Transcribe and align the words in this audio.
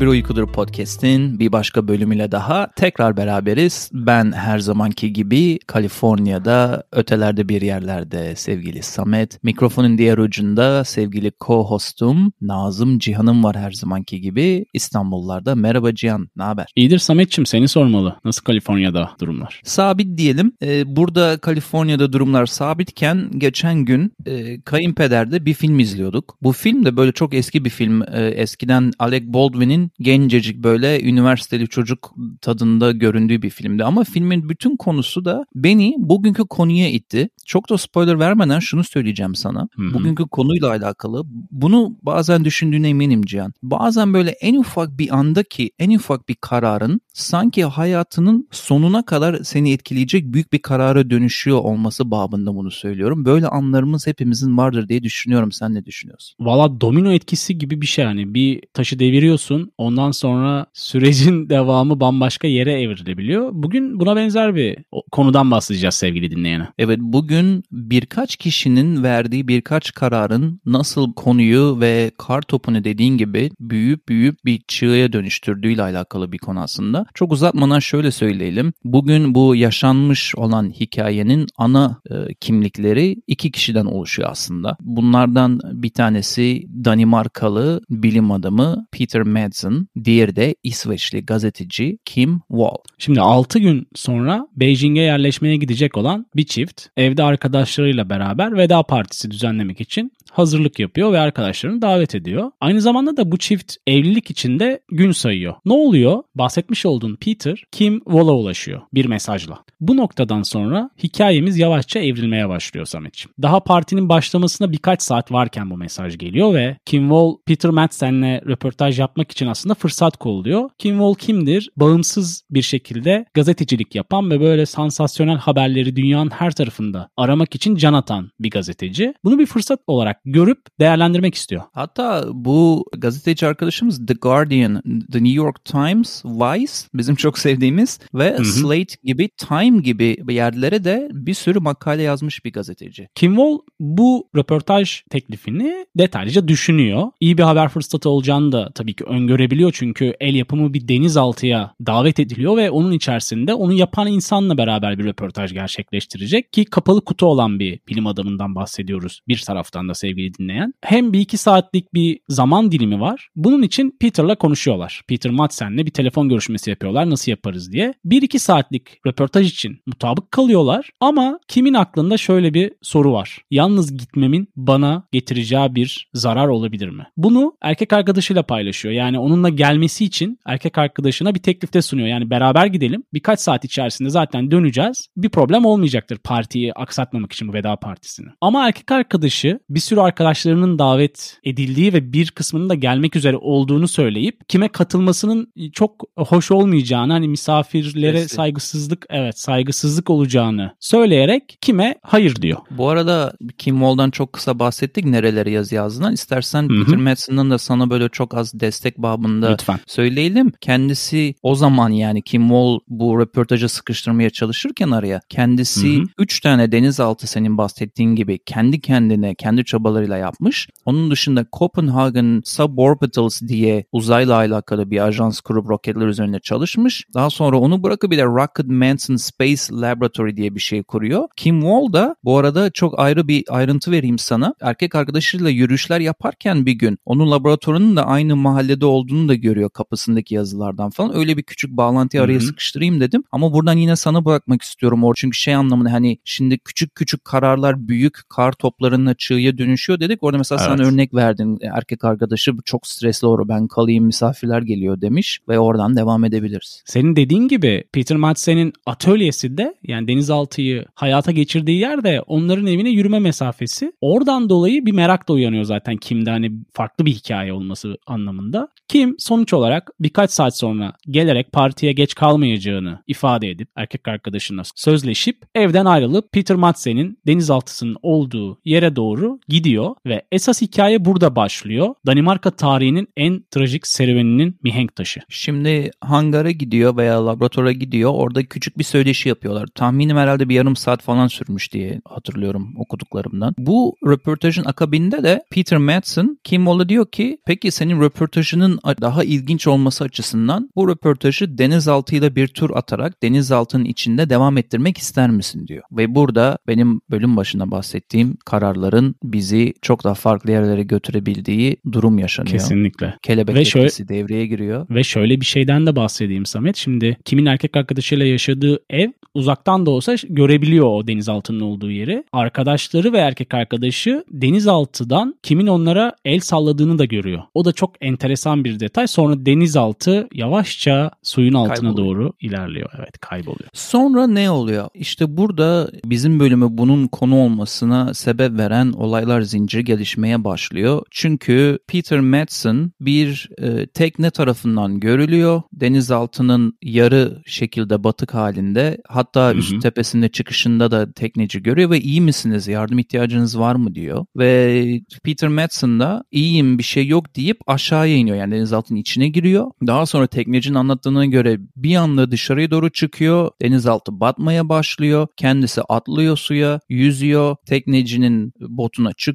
Bir 0.00 0.06
Uykudur 0.06 0.46
podcast'in 0.46 1.38
bir 1.38 1.52
başka 1.52 1.88
bölümüyle 1.88 2.32
daha 2.32 2.70
tekrar 2.76 3.16
beraberiz. 3.16 3.90
Ben 3.92 4.32
her 4.32 4.58
zamanki 4.58 5.12
gibi 5.12 5.58
Kaliforniya'da, 5.66 6.84
ötelerde 6.92 7.48
bir 7.48 7.62
yerlerde 7.62 8.36
sevgili 8.36 8.82
Samet. 8.82 9.44
Mikrofonun 9.44 9.98
diğer 9.98 10.18
ucunda 10.18 10.84
sevgili 10.84 11.32
co-hostum 11.40 12.32
Nazım 12.40 12.98
Cihan'ım 12.98 13.44
var 13.44 13.56
her 13.56 13.70
zamanki 13.70 14.20
gibi 14.20 14.66
İstanbullarda. 14.74 15.54
Merhaba 15.54 15.94
Cihan, 15.94 16.28
ne 16.36 16.42
haber? 16.42 16.66
İyidir 16.76 16.98
Sametçim 16.98 17.46
seni 17.46 17.68
sormalı. 17.68 18.16
Nasıl 18.24 18.42
Kaliforniya'da 18.42 19.10
durumlar? 19.20 19.60
Sabit 19.64 20.18
diyelim. 20.18 20.52
Ee, 20.62 20.96
burada 20.96 21.38
Kaliforniya'da 21.38 22.12
durumlar 22.12 22.46
sabitken 22.46 23.30
geçen 23.38 23.84
gün 23.84 24.12
e, 24.26 24.60
kayınpederde 24.60 25.46
bir 25.46 25.54
film 25.54 25.78
izliyorduk. 25.78 26.36
Bu 26.42 26.52
film 26.52 26.84
de 26.84 26.96
böyle 26.96 27.12
çok 27.12 27.34
eski 27.34 27.64
bir 27.64 27.70
film. 27.70 28.02
E, 28.02 28.26
eskiden 28.26 28.92
Alec 28.98 29.24
Baldwin'in 29.26 29.89
gencecik 30.00 30.56
böyle 30.62 31.02
üniversiteli 31.02 31.68
çocuk 31.68 32.14
tadında 32.40 32.92
göründüğü 32.92 33.42
bir 33.42 33.50
filmdi. 33.50 33.84
Ama 33.84 34.04
filmin 34.04 34.48
bütün 34.48 34.76
konusu 34.76 35.24
da 35.24 35.44
beni 35.54 35.94
bugünkü 35.98 36.42
konuya 36.42 36.88
itti. 36.88 37.28
Çok 37.46 37.70
da 37.70 37.78
spoiler 37.78 38.18
vermeden 38.18 38.58
şunu 38.58 38.84
söyleyeceğim 38.84 39.34
sana. 39.34 39.68
Hı 39.76 39.82
hı. 39.82 39.94
Bugünkü 39.94 40.22
konuyla 40.22 40.68
alakalı. 40.68 41.22
Bunu 41.50 41.96
bazen 42.02 42.44
düşündüğüne 42.44 42.88
eminim 42.88 43.22
Cihan. 43.22 43.52
Bazen 43.62 44.14
böyle 44.14 44.30
en 44.30 44.54
ufak 44.54 44.98
bir 44.98 45.18
andaki 45.18 45.70
en 45.78 45.96
ufak 45.96 46.28
bir 46.28 46.34
kararın 46.34 47.00
sanki 47.12 47.64
hayatının 47.64 48.48
sonuna 48.50 49.04
kadar 49.04 49.42
seni 49.42 49.72
etkileyecek 49.72 50.24
büyük 50.24 50.52
bir 50.52 50.58
karara 50.58 51.10
dönüşüyor 51.10 51.58
olması 51.58 52.10
babında 52.10 52.54
bunu 52.54 52.70
söylüyorum. 52.70 53.24
Böyle 53.24 53.46
anlarımız 53.46 54.06
hepimizin 54.06 54.56
vardır 54.56 54.88
diye 54.88 55.02
düşünüyorum. 55.02 55.52
Sen 55.52 55.74
ne 55.74 55.84
düşünüyorsun? 55.84 56.36
Valla 56.40 56.80
domino 56.80 57.12
etkisi 57.12 57.58
gibi 57.58 57.80
bir 57.80 57.86
şey 57.86 58.04
yani. 58.04 58.34
Bir 58.34 58.62
taşı 58.74 58.98
deviriyorsun 58.98 59.72
ondan 59.80 60.10
sonra 60.10 60.66
sürecin 60.72 61.48
devamı 61.48 62.00
bambaşka 62.00 62.48
yere 62.48 62.82
evrilebiliyor. 62.82 63.50
Bugün 63.52 64.00
buna 64.00 64.16
benzer 64.16 64.54
bir 64.54 64.76
konudan 65.12 65.50
bahsedeceğiz 65.50 65.94
sevgili 65.94 66.30
dinleyene. 66.30 66.68
Evet 66.78 66.98
bugün 67.00 67.62
birkaç 67.72 68.36
kişinin 68.36 69.02
verdiği 69.02 69.48
birkaç 69.48 69.94
kararın 69.94 70.60
nasıl 70.66 71.14
konuyu 71.14 71.80
ve 71.80 72.10
kar 72.18 72.42
topunu 72.42 72.84
dediğin 72.84 73.16
gibi 73.16 73.50
büyüyüp 73.60 74.08
büyüyüp 74.08 74.44
bir 74.44 74.62
çığya 74.68 75.12
dönüştürdüğüyle 75.12 75.82
alakalı 75.82 76.32
bir 76.32 76.38
konu 76.38 76.60
aslında. 76.60 77.06
Çok 77.14 77.32
uzatmadan 77.32 77.78
şöyle 77.78 78.10
söyleyelim. 78.10 78.72
Bugün 78.84 79.34
bu 79.34 79.56
yaşanmış 79.56 80.34
olan 80.34 80.70
hikayenin 80.70 81.46
ana 81.56 82.00
e, 82.10 82.34
kimlikleri 82.34 83.16
iki 83.26 83.50
kişiden 83.52 83.84
oluşuyor 83.86 84.28
aslında. 84.30 84.76
Bunlardan 84.80 85.60
bir 85.72 85.90
tanesi 85.90 86.66
Danimarkalı 86.84 87.80
bilim 87.90 88.30
adamı 88.30 88.86
Peter 88.92 89.22
Madsen, 89.22 89.69
diğeri 90.04 90.36
de 90.36 90.54
İsveçli 90.62 91.26
gazeteci 91.26 91.98
Kim 92.04 92.40
Wall. 92.48 92.76
Şimdi 92.98 93.20
6 93.20 93.58
gün 93.58 93.86
sonra 93.94 94.48
Beijing'e 94.56 95.00
yerleşmeye 95.00 95.56
gidecek 95.56 95.96
olan 95.96 96.26
bir 96.36 96.46
çift 96.46 96.86
evde 96.96 97.22
arkadaşlarıyla 97.22 98.10
beraber 98.10 98.56
veda 98.56 98.82
partisi 98.82 99.30
düzenlemek 99.30 99.80
için 99.80 100.12
hazırlık 100.32 100.78
yapıyor 100.78 101.12
ve 101.12 101.18
arkadaşlarını 101.18 101.82
davet 101.82 102.14
ediyor. 102.14 102.50
Aynı 102.60 102.80
zamanda 102.80 103.16
da 103.16 103.32
bu 103.32 103.38
çift 103.38 103.76
evlilik 103.86 104.30
içinde 104.30 104.80
gün 104.88 105.12
sayıyor. 105.12 105.54
Ne 105.64 105.72
oluyor? 105.72 106.22
Bahsetmiş 106.34 106.86
olduğun 106.86 107.16
Peter 107.16 107.64
Kim 107.72 108.00
Wall'a 108.00 108.32
ulaşıyor 108.32 108.80
bir 108.94 109.06
mesajla. 109.06 109.58
Bu 109.80 109.96
noktadan 109.96 110.42
sonra 110.42 110.90
hikayemiz 111.02 111.58
yavaşça 111.58 112.00
evrilmeye 112.00 112.48
başlıyor 112.48 112.86
Sametciğim. 112.86 113.34
Daha 113.42 113.60
partinin 113.60 114.08
başlamasına 114.08 114.72
birkaç 114.72 115.02
saat 115.02 115.32
varken 115.32 115.70
bu 115.70 115.76
mesaj 115.76 116.18
geliyor 116.18 116.54
ve 116.54 116.76
Kim 116.84 117.02
Wall 117.02 117.36
Peter 117.46 117.70
Madsen'le 117.70 118.40
röportaj 118.46 119.00
yapmak 119.00 119.30
için 119.30 119.46
aslında 119.46 119.74
fırsat 119.74 120.16
kolluyor. 120.16 120.70
Kim 120.78 120.92
Wall 120.92 121.14
kimdir? 121.14 121.70
Bağımsız 121.76 122.42
bir 122.50 122.62
şekilde 122.62 123.24
gazetecilik 123.34 123.94
yapan 123.94 124.30
ve 124.30 124.40
böyle 124.40 124.66
sansasyonel 124.66 125.38
haberleri 125.38 125.96
dünyanın 125.96 126.30
her 126.30 126.50
tarafında 126.50 127.08
aramak 127.16 127.54
için 127.54 127.76
can 127.76 127.94
atan 127.94 128.30
bir 128.40 128.50
gazeteci. 128.50 129.14
Bunu 129.24 129.38
bir 129.38 129.46
fırsat 129.46 129.80
olarak 129.86 130.19
görüp 130.24 130.58
değerlendirmek 130.80 131.34
istiyor. 131.34 131.62
Hatta 131.72 132.24
bu 132.32 132.84
gazeteci 132.98 133.46
arkadaşımız 133.46 134.06
The 134.06 134.14
Guardian, 134.14 134.82
The 135.12 135.24
New 135.24 135.36
York 135.36 135.64
Times, 135.64 136.24
Vice 136.24 136.72
bizim 136.94 137.14
çok 137.14 137.38
sevdiğimiz 137.38 137.98
ve 138.14 138.38
hı. 138.38 138.44
Slate 138.44 138.94
gibi 139.04 139.28
Time 139.28 139.80
gibi 139.80 140.16
yerlere 140.28 140.84
de 140.84 141.08
bir 141.12 141.34
sürü 141.34 141.58
makale 141.58 142.02
yazmış 142.02 142.44
bir 142.44 142.52
gazeteci. 142.52 143.08
Kim 143.14 143.36
Wall 143.36 143.58
bu 143.80 144.28
röportaj 144.36 145.02
teklifini 145.10 145.86
detaylıca 145.98 146.48
düşünüyor. 146.48 147.06
İyi 147.20 147.38
bir 147.38 147.42
haber 147.42 147.68
fırsatı 147.68 148.08
olacağını 148.08 148.52
da 148.52 148.70
tabii 148.74 148.94
ki 148.94 149.04
öngörebiliyor 149.04 149.72
çünkü 149.72 150.14
el 150.20 150.34
yapımı 150.34 150.74
bir 150.74 150.88
denizaltıya 150.88 151.74
davet 151.86 152.20
ediliyor 152.20 152.56
ve 152.56 152.70
onun 152.70 152.92
içerisinde 152.92 153.54
onu 153.54 153.72
yapan 153.72 154.06
insanla 154.06 154.58
beraber 154.58 154.98
bir 154.98 155.04
röportaj 155.04 155.52
gerçekleştirecek 155.52 156.52
ki 156.52 156.64
kapalı 156.64 157.04
kutu 157.04 157.26
olan 157.26 157.58
bir 157.58 157.80
bilim 157.88 158.06
adamından 158.06 158.54
bahsediyoruz 158.54 159.20
bir 159.28 159.42
taraftan 159.46 159.88
da 159.88 159.94
sevgili 159.94 160.09
dinleyen. 160.16 160.72
Hem 160.82 161.12
bir 161.12 161.20
iki 161.20 161.36
saatlik 161.36 161.94
bir 161.94 162.20
zaman 162.28 162.72
dilimi 162.72 163.00
var. 163.00 163.28
Bunun 163.36 163.62
için 163.62 163.96
Peter'la 164.00 164.34
konuşuyorlar. 164.34 165.02
Peter 165.08 165.32
Madsen'le 165.32 165.78
bir 165.78 165.90
telefon 165.90 166.28
görüşmesi 166.28 166.70
yapıyorlar 166.70 167.10
nasıl 167.10 167.30
yaparız 167.30 167.72
diye. 167.72 167.94
Bir 168.04 168.22
iki 168.22 168.38
saatlik 168.38 169.06
röportaj 169.06 169.52
için 169.52 169.78
mutabık 169.86 170.30
kalıyorlar 170.30 170.90
ama 171.00 171.38
kimin 171.48 171.74
aklında 171.74 172.16
şöyle 172.16 172.54
bir 172.54 172.72
soru 172.82 173.12
var. 173.12 173.38
Yalnız 173.50 173.96
gitmemin 173.98 174.48
bana 174.56 175.04
getireceği 175.12 175.74
bir 175.74 176.08
zarar 176.14 176.48
olabilir 176.48 176.88
mi? 176.88 177.06
Bunu 177.16 177.56
erkek 177.62 177.92
arkadaşıyla 177.92 178.42
paylaşıyor. 178.42 178.94
Yani 178.94 179.18
onunla 179.18 179.48
gelmesi 179.48 180.04
için 180.04 180.38
erkek 180.46 180.78
arkadaşına 180.78 181.34
bir 181.34 181.40
teklifte 181.40 181.82
sunuyor. 181.82 182.08
Yani 182.08 182.30
beraber 182.30 182.66
gidelim. 182.66 183.02
Birkaç 183.12 183.40
saat 183.40 183.64
içerisinde 183.64 184.10
zaten 184.10 184.50
döneceğiz. 184.50 185.08
Bir 185.16 185.28
problem 185.28 185.64
olmayacaktır 185.64 186.18
partiyi 186.18 186.72
aksatmamak 186.72 187.32
için 187.32 187.48
bu 187.48 187.52
veda 187.52 187.76
partisini. 187.76 188.28
Ama 188.40 188.66
erkek 188.66 188.90
arkadaşı 188.90 189.60
bir 189.70 189.80
sürü 190.00 190.06
arkadaşlarının 190.06 190.78
davet 190.78 191.38
edildiği 191.44 191.92
ve 191.92 192.12
bir 192.12 192.30
kısmının 192.30 192.68
da 192.68 192.74
gelmek 192.74 193.16
üzere 193.16 193.36
olduğunu 193.36 193.88
söyleyip 193.88 194.48
kime 194.48 194.68
katılmasının 194.68 195.52
çok 195.72 195.92
hoş 196.16 196.50
olmayacağını 196.50 197.12
hani 197.12 197.28
misafirlere 197.28 198.18
Stresli. 198.18 198.34
saygısızlık 198.34 199.06
evet 199.10 199.38
saygısızlık 199.38 200.10
olacağını 200.10 200.74
söyleyerek 200.80 201.58
kime 201.60 201.94
hayır 202.02 202.36
diyor. 202.36 202.58
Bu 202.70 202.88
arada 202.88 203.32
Kim 203.58 203.74
Wall'dan 203.78 204.10
çok 204.10 204.32
kısa 204.32 204.58
bahsettik 204.58 205.04
nerelere 205.04 205.50
yazı 205.50 205.74
yazdığından. 205.74 206.12
İstersen 206.12 206.62
Hı 206.68 206.72
hı. 206.74 206.84
Peter 206.84 206.98
Madsen'dan 206.98 207.50
da 207.50 207.58
sana 207.58 207.90
böyle 207.90 208.08
çok 208.08 208.34
az 208.34 208.60
destek 208.60 208.98
babında 208.98 209.50
Lütfen. 209.50 209.78
söyleyelim. 209.86 210.52
Kendisi 210.60 211.34
o 211.42 211.54
zaman 211.54 211.90
yani 211.90 212.22
Kim 212.22 212.42
Wall 212.42 212.78
bu 212.88 213.20
röportajı 213.20 213.68
sıkıştırmaya 213.68 214.30
çalışırken 214.30 214.90
araya 214.90 215.20
kendisi 215.28 215.96
Hı 215.96 216.02
hı. 216.02 216.06
3 216.18 216.40
tane 216.40 216.72
denizaltı 216.72 217.26
senin 217.26 217.58
bahsettiğin 217.58 218.14
gibi 218.14 218.38
kendi 218.46 218.80
kendine 218.80 219.34
kendi 219.34 219.64
çabalarıyla 219.90 220.16
yapmış. 220.16 220.68
Onun 220.84 221.10
dışında 221.10 221.46
Copenhagen 221.52 222.42
Suborbitals 222.44 223.42
diye 223.42 223.84
uzayla 223.92 224.36
alakalı 224.36 224.90
bir 224.90 225.06
ajans 225.06 225.40
kurup 225.40 225.68
roketler 225.68 226.06
üzerine 226.06 226.40
çalışmış. 226.40 227.04
Daha 227.14 227.30
sonra 227.30 227.58
onu 227.58 227.82
bırakıp 227.82 228.10
bir 228.10 228.18
de 228.18 228.24
Rocket 228.24 228.66
Manson 228.66 229.16
Space 229.16 229.62
Laboratory 229.72 230.36
diye 230.36 230.54
bir 230.54 230.60
şey 230.60 230.82
kuruyor. 230.82 231.28
Kim 231.36 231.60
Wall 231.60 231.92
da 231.92 232.16
bu 232.24 232.38
arada 232.38 232.70
çok 232.70 232.98
ayrı 232.98 233.28
bir 233.28 233.44
ayrıntı 233.48 233.90
vereyim 233.90 234.18
sana. 234.18 234.54
Erkek 234.60 234.94
arkadaşıyla 234.94 235.50
yürüyüşler 235.50 236.00
yaparken 236.00 236.66
bir 236.66 236.72
gün 236.72 236.98
onun 237.04 237.30
laboratuvarının 237.30 237.96
da 237.96 238.06
aynı 238.06 238.36
mahallede 238.36 238.86
olduğunu 238.86 239.28
da 239.28 239.34
görüyor 239.34 239.70
kapısındaki 239.70 240.34
yazılardan 240.34 240.90
falan. 240.90 241.16
Öyle 241.16 241.36
bir 241.36 241.42
küçük 241.42 241.70
bağlantıyı 241.70 242.22
araya 242.22 242.40
sıkıştırayım 242.40 243.00
dedim. 243.00 243.24
Ama 243.32 243.52
buradan 243.52 243.76
yine 243.76 243.96
sana 243.96 244.24
bırakmak 244.24 244.62
istiyorum 244.62 245.04
or 245.04 245.14
çünkü 245.14 245.38
şey 245.38 245.54
anlamında 245.54 245.92
hani 245.92 246.18
şimdi 246.24 246.58
küçük 246.58 246.94
küçük 246.94 247.24
kararlar 247.24 247.88
büyük 247.88 248.18
kar 248.28 248.52
toplarına 248.52 249.14
çığya 249.14 249.58
dönüşüyor 249.80 250.00
dedik. 250.00 250.22
Orada 250.22 250.38
mesela 250.38 250.58
sen 250.58 250.76
Evet. 250.76 250.86
örnek 250.86 251.14
verdin. 251.14 251.58
Erkek 251.76 252.04
arkadaşı 252.04 252.52
çok 252.64 252.86
stresli 252.86 253.26
olur 253.26 253.48
ben 253.48 253.68
kalayım 253.68 254.04
misafirler 254.04 254.62
geliyor 254.62 255.00
demiş 255.00 255.40
ve 255.48 255.58
oradan 255.58 255.96
devam 255.96 256.24
edebiliriz. 256.24 256.82
Senin 256.86 257.16
dediğin 257.16 257.48
gibi 257.48 257.84
Peter 257.92 258.16
Madsen'in 258.16 258.72
atölyesi 258.86 259.58
de 259.58 259.74
yani 259.82 260.08
denizaltıyı 260.08 260.84
hayata 260.94 261.32
geçirdiği 261.32 261.78
yer 261.78 262.04
de 262.04 262.20
onların 262.26 262.66
evine 262.66 262.90
yürüme 262.90 263.18
mesafesi. 263.18 263.92
Oradan 264.00 264.48
dolayı 264.48 264.86
bir 264.86 264.92
merak 264.92 265.28
da 265.28 265.32
uyanıyor 265.32 265.64
zaten 265.64 265.96
Kim'de 265.96 266.30
hani 266.30 266.52
farklı 266.72 267.06
bir 267.06 267.12
hikaye 267.12 267.52
olması 267.52 267.96
anlamında. 268.06 268.68
Kim 268.88 269.14
sonuç 269.18 269.52
olarak 269.52 269.90
birkaç 270.00 270.30
saat 270.30 270.56
sonra 270.56 270.92
gelerek 271.10 271.52
partiye 271.52 271.92
geç 271.92 272.14
kalmayacağını 272.14 273.02
ifade 273.06 273.50
edip 273.50 273.68
erkek 273.76 274.08
arkadaşına 274.08 274.62
sözleşip 274.74 275.36
evden 275.54 275.84
ayrılıp 275.84 276.32
Peter 276.32 276.56
Madsen'in 276.56 277.18
denizaltısının 277.26 277.96
olduğu 278.02 278.60
yere 278.64 278.96
doğru 278.96 279.38
gidiyor 279.48 279.69
ve 280.06 280.22
esas 280.32 280.62
hikaye 280.62 281.04
burada 281.04 281.36
başlıyor. 281.36 281.94
Danimarka 282.06 282.50
tarihinin 282.50 283.08
en 283.16 283.44
trajik 283.50 283.86
serüveninin 283.86 284.58
mihenk 284.62 284.96
taşı. 284.96 285.20
Şimdi 285.28 285.90
hangara 286.00 286.50
gidiyor 286.50 286.96
veya 286.96 287.26
laboratuvara 287.26 287.72
gidiyor. 287.72 288.10
Orada 288.14 288.44
küçük 288.44 288.78
bir 288.78 288.84
söyleşi 288.84 289.28
yapıyorlar. 289.28 289.66
Tahminim 289.74 290.16
herhalde 290.16 290.48
bir 290.48 290.54
yarım 290.54 290.76
saat 290.76 291.02
falan 291.02 291.26
sürmüş 291.26 291.72
diye 291.72 292.00
hatırlıyorum 292.04 292.74
okuduklarımdan. 292.78 293.54
Bu 293.58 293.96
röportajın 294.06 294.64
akabinde 294.64 295.22
de 295.22 295.42
Peter 295.50 295.78
Madsen 295.78 296.38
Kim 296.44 296.64
Wall'a 296.64 296.88
diyor 296.88 297.10
ki 297.10 297.38
peki 297.46 297.70
senin 297.70 298.00
röportajının 298.00 298.78
daha 299.00 299.24
ilginç 299.24 299.66
olması 299.66 300.04
açısından 300.04 300.70
bu 300.76 300.88
röportajı 300.88 301.58
denizaltıyla 301.58 302.36
bir 302.36 302.48
tur 302.48 302.70
atarak 302.74 303.22
denizaltının 303.22 303.84
içinde 303.84 304.30
devam 304.30 304.58
ettirmek 304.58 304.98
ister 304.98 305.30
misin 305.30 305.66
diyor. 305.66 305.82
Ve 305.92 306.14
burada 306.14 306.58
benim 306.66 307.00
bölüm 307.10 307.36
başında 307.36 307.70
bahsettiğim 307.70 308.36
kararların 308.44 309.14
bizi 309.22 309.49
çok 309.82 310.04
daha 310.04 310.14
farklı 310.14 310.50
yerlere 310.50 310.82
götürebildiği 310.82 311.76
durum 311.92 312.18
yaşanıyor. 312.18 312.52
Kesinlikle. 312.52 313.14
Kelebek 313.22 313.54
Ve 313.54 313.60
etkisi 313.60 313.96
şöyle- 313.96 314.08
devreye 314.08 314.46
giriyor. 314.46 314.86
Ve 314.90 315.04
şöyle 315.04 315.40
bir 315.40 315.46
şeyden 315.46 315.86
de 315.86 315.96
bahsedeyim 315.96 316.46
Samet. 316.46 316.76
Şimdi 316.76 317.16
kimin 317.24 317.46
erkek 317.46 317.76
arkadaşıyla 317.76 318.26
yaşadığı 318.26 318.78
ev 318.90 319.08
uzaktan 319.34 319.86
da 319.86 319.90
olsa 319.90 320.14
görebiliyor 320.28 320.86
o 320.86 321.06
denizaltının 321.06 321.60
olduğu 321.60 321.90
yeri. 321.90 322.24
Arkadaşları 322.32 323.12
ve 323.12 323.18
erkek 323.18 323.54
arkadaşı 323.54 324.24
denizaltıdan 324.30 325.34
kimin 325.42 325.66
onlara 325.66 326.12
el 326.24 326.40
salladığını 326.40 326.98
da 326.98 327.04
görüyor. 327.04 327.42
O 327.54 327.64
da 327.64 327.72
çok 327.72 327.90
enteresan 328.00 328.64
bir 328.64 328.80
detay. 328.80 329.06
Sonra 329.06 329.46
denizaltı 329.46 330.28
yavaşça 330.34 331.10
suyun 331.22 331.54
altına 331.54 331.74
Kayboluyor. 331.74 331.96
doğru 332.16 332.32
ilerliyor. 332.40 332.90
Evet 332.98 333.18
kayboluyor. 333.20 333.70
Sonra 333.72 334.26
ne 334.26 334.50
oluyor? 334.50 334.88
İşte 334.94 335.36
burada 335.36 335.90
bizim 336.04 336.40
bölümü 336.40 336.66
bunun 336.70 337.06
konu 337.06 337.36
olmasına 337.36 338.14
sebep 338.14 338.58
veren 338.58 338.92
olaylar 338.92 339.39
zinciri 339.42 339.84
gelişmeye 339.84 340.44
başlıyor. 340.44 341.02
Çünkü 341.10 341.78
Peter 341.86 342.20
Madsen 342.20 342.92
bir 343.00 343.48
e, 343.58 343.86
tekne 343.86 344.30
tarafından 344.30 345.00
görülüyor. 345.00 345.62
Denizaltının 345.72 346.78
yarı 346.82 347.42
şekilde 347.46 348.04
batık 348.04 348.34
halinde. 348.34 348.98
Hatta 349.08 349.48
Hı 349.48 349.54
hı. 349.54 349.58
üst 349.58 349.82
tepesinde 349.82 350.28
çıkışında 350.28 350.90
da 350.90 351.12
tekneci 351.12 351.62
görüyor 351.62 351.90
ve 351.90 352.00
iyi 352.00 352.20
misiniz? 352.20 352.68
Yardım 352.68 352.98
ihtiyacınız 352.98 353.58
var 353.58 353.74
mı 353.74 353.94
diyor. 353.94 354.26
Ve 354.36 355.00
Peter 355.24 355.48
Madsen 355.48 356.00
da 356.00 356.24
iyiyim 356.30 356.78
bir 356.78 356.82
şey 356.82 357.06
yok 357.06 357.36
deyip 357.36 357.58
aşağıya 357.66 358.16
iniyor. 358.16 358.36
Yani 358.36 358.54
denizaltının 358.54 358.98
içine 358.98 359.28
giriyor. 359.28 359.70
Daha 359.86 360.06
sonra 360.06 360.26
teknecinin 360.26 360.74
anlattığına 360.74 361.26
göre 361.26 361.58
bir 361.76 361.96
anda 361.96 362.30
dışarıya 362.30 362.70
doğru 362.70 362.90
çıkıyor. 362.90 363.50
Denizaltı 363.62 364.20
batmaya 364.20 364.68
başlıyor. 364.68 365.26
Kendisi 365.36 365.82
atlıyor 365.82 366.36
suya, 366.36 366.80
yüzüyor. 366.88 367.56
Teknecinin 367.66 368.52
botuna 368.60 369.12
çıkıyor. 369.12 369.29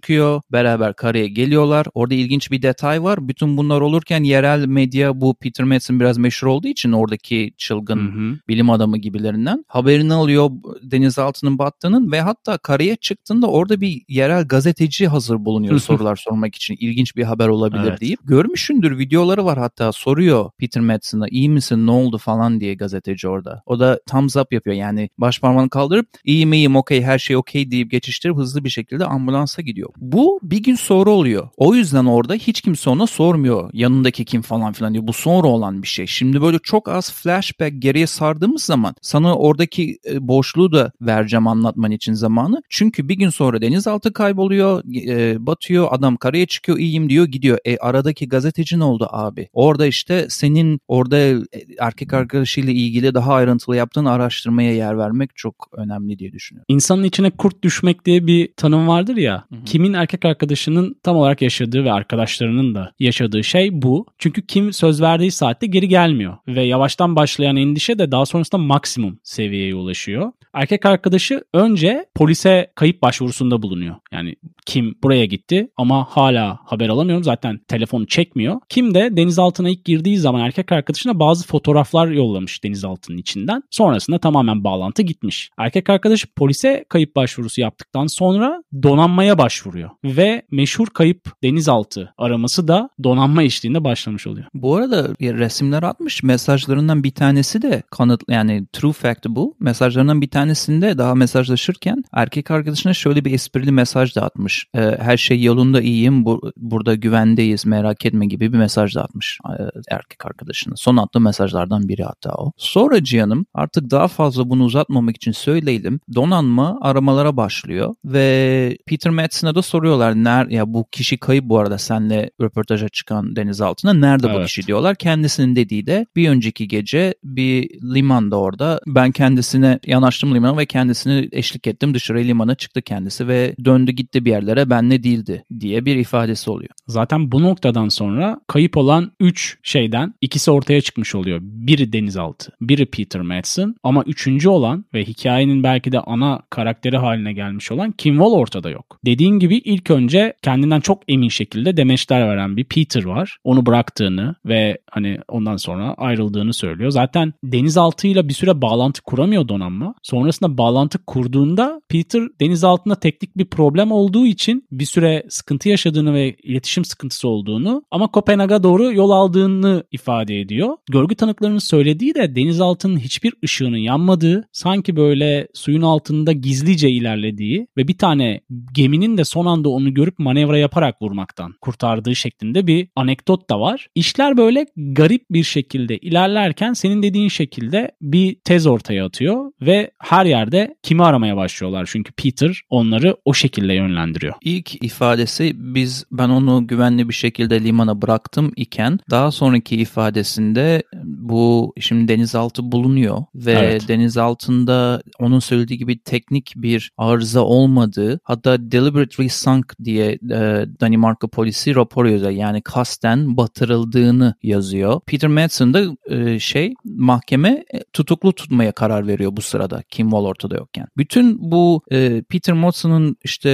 Beraber 0.51 0.95
karaya 0.95 1.27
geliyorlar. 1.27 1.87
Orada 1.93 2.13
ilginç 2.13 2.51
bir 2.51 2.61
detay 2.61 3.03
var. 3.03 3.27
Bütün 3.27 3.57
bunlar 3.57 3.81
olurken 3.81 4.23
yerel 4.23 4.65
medya 4.65 5.21
bu 5.21 5.35
Peter 5.35 5.65
Madsen 5.65 5.99
biraz 5.99 6.17
meşhur 6.17 6.47
olduğu 6.47 6.67
için 6.67 6.91
oradaki 6.91 7.53
çılgın 7.57 7.97
Hı 7.97 8.19
hı. 8.19 8.37
bilim 8.47 8.69
adamı 8.69 8.97
gibilerinden 8.97 9.65
haberini 9.67 10.13
alıyor 10.13 10.49
denizaltının 10.81 11.57
battığının 11.59 12.11
ve 12.11 12.21
hatta 12.21 12.57
karaya 12.57 12.95
çıktığında 12.95 13.47
orada 13.47 13.81
bir 13.81 14.01
yerel 14.07 14.47
gazeteci 14.47 15.07
hazır 15.07 15.45
bulunuyor 15.45 15.79
sorular 15.79 16.15
sormak 16.15 16.55
için 16.55 16.77
ilginç 16.79 17.15
bir 17.15 17.23
haber 17.23 17.47
olabilir 17.47 17.89
Evet. 17.89 18.01
deyip 18.01 18.19
görmüşündür 18.23 18.97
videoları 18.97 19.45
var 19.45 19.57
hatta 19.57 19.91
soruyor 19.91 20.51
Peter 20.57 20.83
Madsen'a 20.83 21.27
iyi 21.29 21.49
misin 21.49 21.87
ne 21.87 21.91
oldu 21.91 22.17
falan 22.17 22.59
diye 22.59 22.73
gazeteci 22.73 23.27
orada. 23.27 23.61
O 23.65 23.79
da 23.79 23.99
thumbs 24.09 24.35
up 24.35 24.53
yapıyor 24.53 24.75
yani 24.75 25.09
baş 25.17 25.39
parmağını 25.39 25.69
kaldırıp 25.69 26.07
iyiyim 26.23 26.53
iyiyim 26.53 26.75
okey 26.75 27.01
her 27.01 27.19
şey 27.19 27.35
okey 27.35 27.71
deyip 27.71 27.91
geçiştirip 27.91 28.35
hızlı 28.37 28.63
bir 28.63 28.69
şekilde 28.69 29.05
ambulansa 29.05 29.61
gidiyor. 29.61 29.84
Bu 29.97 30.39
bir 30.43 30.63
gün 30.63 30.75
sonra 30.75 31.09
oluyor. 31.09 31.49
O 31.57 31.75
yüzden 31.75 32.05
orada 32.05 32.33
hiç 32.33 32.61
kimse 32.61 32.89
ona 32.89 33.07
sormuyor 33.07 33.69
yanındaki 33.73 34.25
kim 34.25 34.41
falan 34.41 34.73
filan 34.73 34.93
diye. 34.93 35.07
Bu 35.07 35.13
sonra 35.13 35.47
olan 35.47 35.81
bir 35.81 35.87
şey. 35.87 36.07
Şimdi 36.07 36.41
böyle 36.41 36.59
çok 36.63 36.89
az 36.89 37.11
flashback 37.11 37.81
geriye 37.81 38.07
sardığımız 38.07 38.63
zaman 38.63 38.95
sana 39.01 39.35
oradaki 39.35 39.97
e, 40.09 40.27
boşluğu 40.27 40.71
da 40.71 40.91
vereceğim 41.01 41.47
anlatman 41.47 41.91
için 41.91 42.13
zamanı. 42.13 42.61
Çünkü 42.69 43.09
bir 43.09 43.15
gün 43.15 43.29
sonra 43.29 43.61
denizaltı 43.61 44.13
kayboluyor, 44.13 44.83
e, 45.07 45.45
batıyor, 45.45 45.87
adam 45.91 46.17
karaya 46.17 46.45
çıkıyor, 46.45 46.77
iyiyim 46.77 47.09
diyor, 47.09 47.25
gidiyor. 47.25 47.57
E 47.65 47.77
aradaki 47.77 48.27
gazeteci 48.27 48.79
ne 48.79 48.83
oldu 48.83 49.07
abi? 49.11 49.49
Orada 49.53 49.85
işte 49.85 50.25
senin 50.29 50.79
orada 50.87 51.17
e, 51.17 51.43
erkek 51.79 52.13
arkadaşıyla 52.13 52.73
ilgili 52.73 53.13
daha 53.13 53.33
ayrıntılı 53.33 53.75
yaptığın 53.75 54.05
araştırmaya 54.05 54.73
yer 54.75 54.97
vermek 54.97 55.35
çok 55.35 55.69
önemli 55.73 56.19
diye 56.19 56.31
düşünüyorum. 56.31 56.65
İnsanın 56.67 57.03
içine 57.03 57.31
kurt 57.31 57.63
düşmek 57.63 58.05
diye 58.05 58.27
bir 58.27 58.49
tanım 58.57 58.87
vardır 58.87 59.17
ya. 59.17 59.45
Hı 59.49 59.55
hı. 59.55 59.65
Kimin 59.75 59.93
erkek 59.93 60.25
arkadaşının 60.25 60.95
tam 61.03 61.15
olarak 61.17 61.41
yaşadığı 61.41 61.83
ve 61.83 61.91
arkadaşlarının 61.91 62.75
da 62.75 62.93
yaşadığı 62.99 63.43
şey 63.43 63.81
bu. 63.81 64.05
Çünkü 64.17 64.47
kim 64.47 64.73
söz 64.73 65.01
verdiği 65.01 65.31
saatte 65.31 65.67
geri 65.67 65.87
gelmiyor. 65.87 66.37
Ve 66.47 66.63
yavaştan 66.63 67.15
başlayan 67.15 67.55
endişe 67.55 67.99
de 67.99 68.11
daha 68.11 68.25
sonrasında 68.25 68.61
maksimum 68.61 69.19
seviyeye 69.23 69.75
ulaşıyor. 69.75 70.31
Erkek 70.53 70.85
arkadaşı 70.85 71.43
önce 71.53 72.05
polise 72.15 72.71
kayıp 72.75 73.01
başvurusunda 73.01 73.61
bulunuyor. 73.61 73.95
Yani 74.11 74.35
kim 74.65 74.95
buraya 75.03 75.25
gitti 75.25 75.67
ama 75.77 76.05
hala 76.09 76.59
haber 76.65 76.89
alamıyorum. 76.89 77.23
Zaten 77.23 77.59
telefonu 77.67 78.07
çekmiyor. 78.07 78.59
Kim 78.69 78.93
de 78.93 79.09
denizaltına 79.17 79.69
ilk 79.69 79.85
girdiği 79.85 80.17
zaman 80.17 80.41
erkek 80.41 80.71
arkadaşına 80.71 81.19
bazı 81.19 81.47
fotoğraflar 81.47 82.07
yollamış 82.07 82.63
denizaltının 82.63 83.17
içinden. 83.17 83.63
Sonrasında 83.71 84.19
tamamen 84.19 84.63
bağlantı 84.63 85.01
gitmiş. 85.01 85.49
Erkek 85.57 85.89
arkadaş 85.89 86.25
polise 86.35 86.85
kayıp 86.89 87.15
başvurusu 87.15 87.61
yaptıktan 87.61 88.07
sonra 88.07 88.63
donanmaya 88.83 89.37
başvuruyor. 89.37 89.64
Ve 90.03 90.41
meşhur 90.51 90.87
kayıp 90.87 91.43
denizaltı 91.43 92.13
araması 92.17 92.67
da 92.67 92.89
donanma 93.03 93.43
eşliğinde 93.43 93.83
başlamış 93.83 94.27
oluyor. 94.27 94.45
Bu 94.53 94.75
arada 94.75 95.15
bir 95.19 95.37
resimler 95.37 95.83
atmış. 95.83 96.23
Mesajlarından 96.23 97.03
bir 97.03 97.11
tanesi 97.11 97.61
de 97.61 97.83
kanıt 97.91 98.21
yani 98.29 98.67
true 98.73 98.93
fact 98.93 99.25
bu. 99.29 99.55
Mesajlarından 99.59 100.21
bir 100.21 100.29
tanesinde 100.29 100.97
daha 100.97 101.15
mesajlaşırken 101.15 102.03
erkek 102.13 102.51
arkadaşına 102.51 102.93
şöyle 102.93 103.25
bir 103.25 103.33
esprili 103.33 103.71
mesaj 103.71 104.15
da 104.15 104.21
atmış. 104.21 104.65
Ee, 104.75 104.97
her 104.99 105.17
şey 105.17 105.43
yolunda 105.43 105.81
iyiyim. 105.81 106.25
Bu, 106.25 106.51
burada 106.57 106.95
güvendeyiz. 106.95 107.65
Merak 107.65 108.05
etme 108.05 108.25
gibi 108.25 108.53
bir 108.53 108.57
mesaj 108.57 108.95
da 108.95 109.03
atmış 109.03 109.39
e, 109.59 109.63
erkek 109.89 110.25
arkadaşına. 110.25 110.75
Son 110.77 110.97
attığı 110.97 111.19
mesajlardan 111.19 111.89
biri 111.89 112.03
hatta 112.03 112.33
o. 112.37 112.51
Sonra 112.57 113.03
Cihan'ım 113.03 113.45
artık 113.53 113.91
daha 113.91 114.07
fazla 114.07 114.49
bunu 114.49 114.63
uzatmamak 114.63 115.15
için 115.15 115.31
söyleyelim. 115.31 115.99
Donanma 116.15 116.77
aramalara 116.81 117.37
başlıyor 117.37 117.95
ve 118.05 118.77
Peter 118.87 119.11
Madsen'a 119.11 119.54
da 119.55 119.61
soruyorlar. 119.61 120.15
Ner 120.15 120.47
ya 120.47 120.73
bu 120.73 120.85
kişi 120.91 121.17
kayıp 121.17 121.45
bu 121.45 121.59
arada 121.59 121.77
senle 121.77 122.29
röportaja 122.41 122.89
çıkan 122.89 123.35
denizaltına. 123.35 123.93
Nerede 123.93 124.27
bu 124.33 124.37
Evet. 124.37 124.47
kişi 124.47 124.67
diyorlar. 124.67 124.95
Kendisinin 124.95 125.55
dediği 125.55 125.87
de 125.87 126.05
bir 126.15 126.29
önceki 126.29 126.67
gece 126.67 127.13
bir 127.23 127.69
limanda 127.95 128.35
orada. 128.39 128.79
Ben 128.87 129.11
kendisine 129.11 129.79
yanaştım 129.85 130.35
limana 130.35 130.57
ve 130.57 130.65
kendisini 130.65 131.29
eşlik 131.31 131.67
ettim. 131.67 131.93
Dışarı 131.93 132.17
limana 132.19 132.55
çıktı 132.55 132.81
kendisi 132.81 133.27
ve 133.27 133.55
döndü 133.65 133.91
gitti 133.91 134.25
bir 134.25 134.31
yerlere 134.31 134.69
benle 134.69 135.03
değildi 135.03 135.43
diye 135.59 135.85
bir 135.85 135.95
ifadesi 135.95 136.49
oluyor. 136.49 136.69
Zaten 136.87 137.31
bu 137.31 137.41
noktadan 137.41 137.89
sonra 137.89 138.39
kayıp 138.47 138.77
olan 138.77 139.11
3 139.19 139.57
şeyden 139.63 140.13
ikisi 140.21 140.51
ortaya 140.51 140.81
çıkmış 140.81 141.15
oluyor. 141.15 141.39
Biri 141.41 141.93
denizaltı, 141.93 142.51
biri 142.61 142.85
Peter 142.85 143.21
Madsen 143.21 143.75
ama 143.83 144.03
üçüncü 144.03 144.49
olan 144.49 144.85
ve 144.93 145.03
hikayenin 145.03 145.63
belki 145.63 145.91
de 145.91 145.99
ana 145.99 146.41
karakteri 146.49 146.97
haline 146.97 147.33
gelmiş 147.33 147.71
olan 147.71 147.91
Kim 147.91 148.13
Wall 148.13 148.31
ortada 148.31 148.69
yok. 148.69 148.99
Dediğin 149.05 149.39
gibi 149.39 149.44
ilk 149.53 149.91
önce 149.91 150.33
kendinden 150.41 150.79
çok 150.79 151.03
emin 151.07 151.29
şekilde 151.29 151.77
demeçler 151.77 152.29
veren 152.29 152.57
bir 152.57 152.63
Peter 152.63 153.03
var. 153.03 153.37
Onu 153.43 153.65
bıraktığını 153.65 154.35
ve 154.45 154.77
hani 154.91 155.19
ondan 155.27 155.57
sonra 155.57 155.93
ayrıldığını 155.97 156.53
söylüyor. 156.53 156.91
Zaten 156.91 157.33
denizaltıyla 157.43 158.27
bir 158.27 158.33
süre 158.33 158.61
bağlantı 158.61 159.01
kuramıyor 159.01 159.47
donanma. 159.47 159.95
Sonrasında 160.03 160.57
bağlantı 160.57 161.05
kurduğunda 161.05 161.81
Peter 161.89 162.23
denizaltında 162.41 162.95
teknik 162.95 163.37
bir 163.37 163.45
problem 163.45 163.91
olduğu 163.91 164.25
için 164.25 164.67
bir 164.71 164.85
süre 164.85 165.23
sıkıntı 165.29 165.69
yaşadığını 165.69 166.13
ve 166.13 166.35
iletişim 166.43 166.85
sıkıntısı 166.85 167.27
olduğunu 167.27 167.83
ama 167.91 168.07
Kopenhag'a 168.07 168.63
doğru 168.63 168.93
yol 168.93 169.09
aldığını 169.09 169.83
ifade 169.91 170.39
ediyor. 170.39 170.77
Görgü 170.91 171.15
tanıklarının 171.15 171.57
söylediği 171.57 172.15
de 172.15 172.35
denizaltının 172.35 172.99
hiçbir 172.99 173.33
ışığının 173.43 173.77
yanmadığı, 173.77 174.47
sanki 174.51 174.95
böyle 174.95 175.47
suyun 175.53 175.81
altında 175.81 176.31
gizlice 176.31 176.89
ilerlediği 176.89 177.67
ve 177.77 177.87
bir 177.87 177.97
tane 177.97 178.41
geminin 178.73 179.17
de 179.17 179.24
son 179.25 179.45
anda 179.45 179.69
onu 179.69 179.93
görüp 179.93 180.19
manevra 180.19 180.57
yaparak 180.57 181.01
vurmaktan 181.01 181.53
kurtardığı 181.61 182.15
şeklinde 182.15 182.67
bir 182.67 182.87
anekdot 182.95 183.49
da 183.49 183.59
var. 183.59 183.87
İşler 183.95 184.37
böyle 184.37 184.65
garip 184.75 185.25
bir 185.31 185.43
şekilde 185.43 185.97
ilerlerken 185.97 186.73
senin 186.73 187.03
dediğin 187.03 187.29
şekilde 187.29 187.91
bir 188.01 188.35
tez 188.43 188.67
ortaya 188.67 189.05
atıyor 189.05 189.51
ve 189.61 189.91
her 189.99 190.25
yerde 190.25 190.75
kimi 190.83 191.03
aramaya 191.03 191.37
başlıyorlar. 191.37 191.89
Çünkü 191.91 192.11
Peter 192.11 192.61
onları 192.69 193.17
o 193.25 193.33
şekilde 193.33 193.73
yönlendiriyor. 193.73 194.33
İlk 194.41 194.83
ifadesi 194.83 195.53
biz 195.55 196.05
ben 196.11 196.29
onu 196.29 196.67
güvenli 196.67 197.09
bir 197.09 197.13
şekilde 197.13 197.63
limana 197.63 198.01
bıraktım 198.01 198.51
iken 198.55 198.99
daha 199.09 199.31
sonraki 199.31 199.75
ifadesinde 199.75 200.83
bu 201.29 201.73
şimdi 201.79 202.07
denizaltı 202.07 202.71
bulunuyor 202.71 203.23
ve 203.35 203.51
Evet. 203.51 203.87
denizaltında 203.87 205.01
onun 205.19 205.39
söylediği 205.39 205.79
gibi 205.79 205.99
teknik 205.99 206.53
bir 206.55 206.91
arıza 206.97 207.41
olmadığı 207.41 208.19
hatta 208.23 208.71
deliberately 208.71 209.29
sunk 209.29 209.73
diye 209.83 210.11
e, 210.11 210.65
Danimarka 210.81 211.27
polisi 211.27 211.75
rapor 211.75 212.05
yazıyor. 212.05 212.31
Yani 212.31 212.61
kasten 212.61 213.37
batırıldığını 213.37 214.35
yazıyor. 214.43 214.99
Peter 215.05 215.29
Madsen 215.29 215.73
da 215.73 215.83
e, 216.09 216.39
şey 216.39 216.73
mahkeme 216.83 217.49
e, 217.73 217.83
tutuklu 217.93 218.33
tutmaya 218.33 218.71
karar 218.71 219.07
veriyor 219.07 219.31
bu 219.37 219.41
sırada 219.41 219.83
Kim 219.89 220.09
Wall 220.09 220.25
ortada 220.25 220.55
yokken. 220.55 220.87
Bütün 220.97 221.51
bu 221.51 221.81
e, 221.91 222.23
Peter 222.29 222.55
Madsen'ın 222.55 223.17
işte 223.23 223.49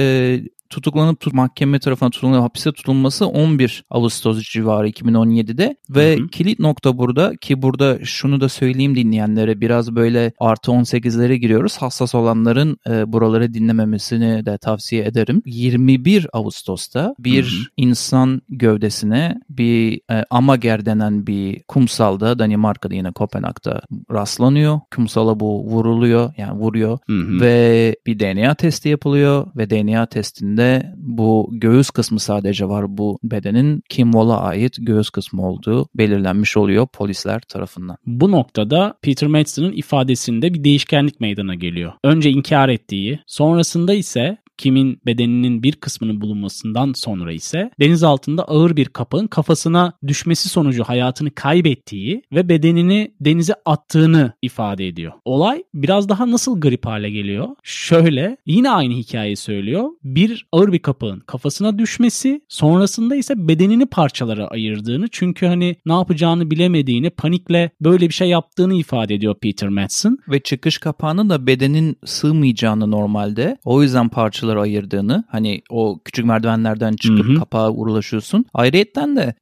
tutuklanıp 0.72 1.20
tut, 1.20 1.34
mahkeme 1.34 1.78
tarafından 1.78 2.10
tutuklanıp 2.10 2.42
hapiste 2.42 2.72
tutulması 2.72 3.26
11 3.26 3.84
Ağustos 3.90 4.42
civarı 4.42 4.88
2017'de 4.88 5.76
ve 5.90 6.16
hı 6.16 6.22
hı. 6.22 6.28
kilit 6.28 6.58
nokta 6.58 6.98
burada 6.98 7.36
ki 7.36 7.62
burada 7.62 7.98
şunu 8.04 8.40
da 8.40 8.48
söyleyeyim 8.48 8.96
dinleyenlere 8.96 9.60
biraz 9.60 9.94
böyle 9.94 10.32
artı 10.38 10.70
18'lere 10.70 11.34
giriyoruz. 11.34 11.76
Hassas 11.76 12.14
olanların 12.14 12.76
e, 12.88 13.12
buraları 13.12 13.54
dinlememesini 13.54 14.46
de 14.46 14.58
tavsiye 14.58 15.04
ederim. 15.04 15.42
21 15.46 16.26
Ağustos'ta 16.32 17.14
bir 17.18 17.44
hı 17.44 17.48
hı. 17.48 17.64
insan 17.76 18.42
gövdesine 18.48 19.40
bir 19.50 20.00
e, 20.10 20.24
Amager 20.30 20.86
denen 20.86 21.26
bir 21.26 21.62
kumsalda 21.68 22.38
Danimarka'da 22.38 22.94
yine 22.94 23.12
Kopenhag'da 23.12 23.82
rastlanıyor. 24.12 24.80
Kumsala 24.94 25.40
bu 25.40 25.64
vuruluyor 25.64 26.32
yani 26.36 26.58
vuruyor 26.58 26.98
hı 27.06 27.12
hı. 27.12 27.40
ve 27.40 27.96
bir 28.06 28.18
DNA 28.18 28.54
testi 28.54 28.88
yapılıyor 28.88 29.46
ve 29.56 29.70
DNA 29.70 30.06
testinde 30.06 30.61
bu 30.96 31.48
göğüs 31.52 31.90
kısmı 31.90 32.20
sadece 32.20 32.68
var 32.68 32.98
bu 32.98 33.18
bedenin 33.22 33.82
Kim 33.88 34.12
Wall'a 34.12 34.40
ait 34.40 34.76
göğüs 34.80 35.10
kısmı 35.10 35.48
olduğu 35.48 35.88
belirlenmiş 35.94 36.56
oluyor 36.56 36.86
polisler 36.86 37.40
tarafından. 37.40 37.96
Bu 38.06 38.30
noktada 38.30 38.94
Peter 39.02 39.28
Madsen'ın 39.28 39.72
ifadesinde 39.72 40.54
bir 40.54 40.64
değişkenlik 40.64 41.20
meydana 41.20 41.54
geliyor. 41.54 41.92
Önce 42.04 42.30
inkar 42.30 42.68
ettiği, 42.68 43.20
sonrasında 43.26 43.94
ise 43.94 44.36
Kim'in 44.62 45.00
bedeninin 45.06 45.62
bir 45.62 45.72
kısmının 45.72 46.20
bulunmasından 46.20 46.92
sonra 46.92 47.32
ise 47.32 47.70
deniz 47.80 48.02
altında 48.02 48.44
ağır 48.44 48.76
bir 48.76 48.86
kapağın 48.86 49.26
kafasına 49.26 49.92
düşmesi 50.06 50.48
sonucu 50.48 50.84
hayatını 50.84 51.30
kaybettiği 51.30 52.22
ve 52.32 52.48
bedenini 52.48 53.14
denize 53.20 53.54
attığını 53.64 54.32
ifade 54.42 54.86
ediyor. 54.86 55.12
Olay 55.24 55.62
biraz 55.74 56.08
daha 56.08 56.30
nasıl 56.30 56.60
garip 56.60 56.86
hale 56.86 57.10
geliyor? 57.10 57.48
Şöyle 57.62 58.36
yine 58.46 58.70
aynı 58.70 58.94
hikayeyi 58.94 59.36
söylüyor. 59.36 59.88
Bir 60.04 60.46
ağır 60.52 60.72
bir 60.72 60.78
kapağın 60.78 61.20
kafasına 61.20 61.78
düşmesi 61.78 62.40
sonrasında 62.48 63.16
ise 63.16 63.48
bedenini 63.48 63.86
parçalara 63.86 64.46
ayırdığını 64.46 65.08
çünkü 65.08 65.46
hani 65.46 65.76
ne 65.86 65.92
yapacağını 65.92 66.50
bilemediğini 66.50 67.10
panikle 67.10 67.70
böyle 67.80 68.08
bir 68.08 68.14
şey 68.14 68.28
yaptığını 68.28 68.74
ifade 68.74 69.14
ediyor 69.14 69.34
Peter 69.34 69.68
Madsen. 69.68 70.18
Ve 70.28 70.40
çıkış 70.40 70.78
kapağının 70.78 71.30
da 71.30 71.46
bedenin 71.46 71.96
sığmayacağını 72.04 72.90
normalde 72.90 73.56
o 73.64 73.82
yüzden 73.82 74.08
parçalara 74.08 74.51
parçalara 74.52 74.62
ayırdığını 74.62 75.24
hani 75.28 75.62
o 75.70 76.00
küçük 76.04 76.24
merdivenlerden 76.24 76.92
çıkıp 76.92 77.26
Hı-hı. 77.26 77.38
kapağa 77.38 77.70
ulaşıyorsun. 77.70 78.44
Ayrıyetten 78.54 79.16
de 79.16 79.34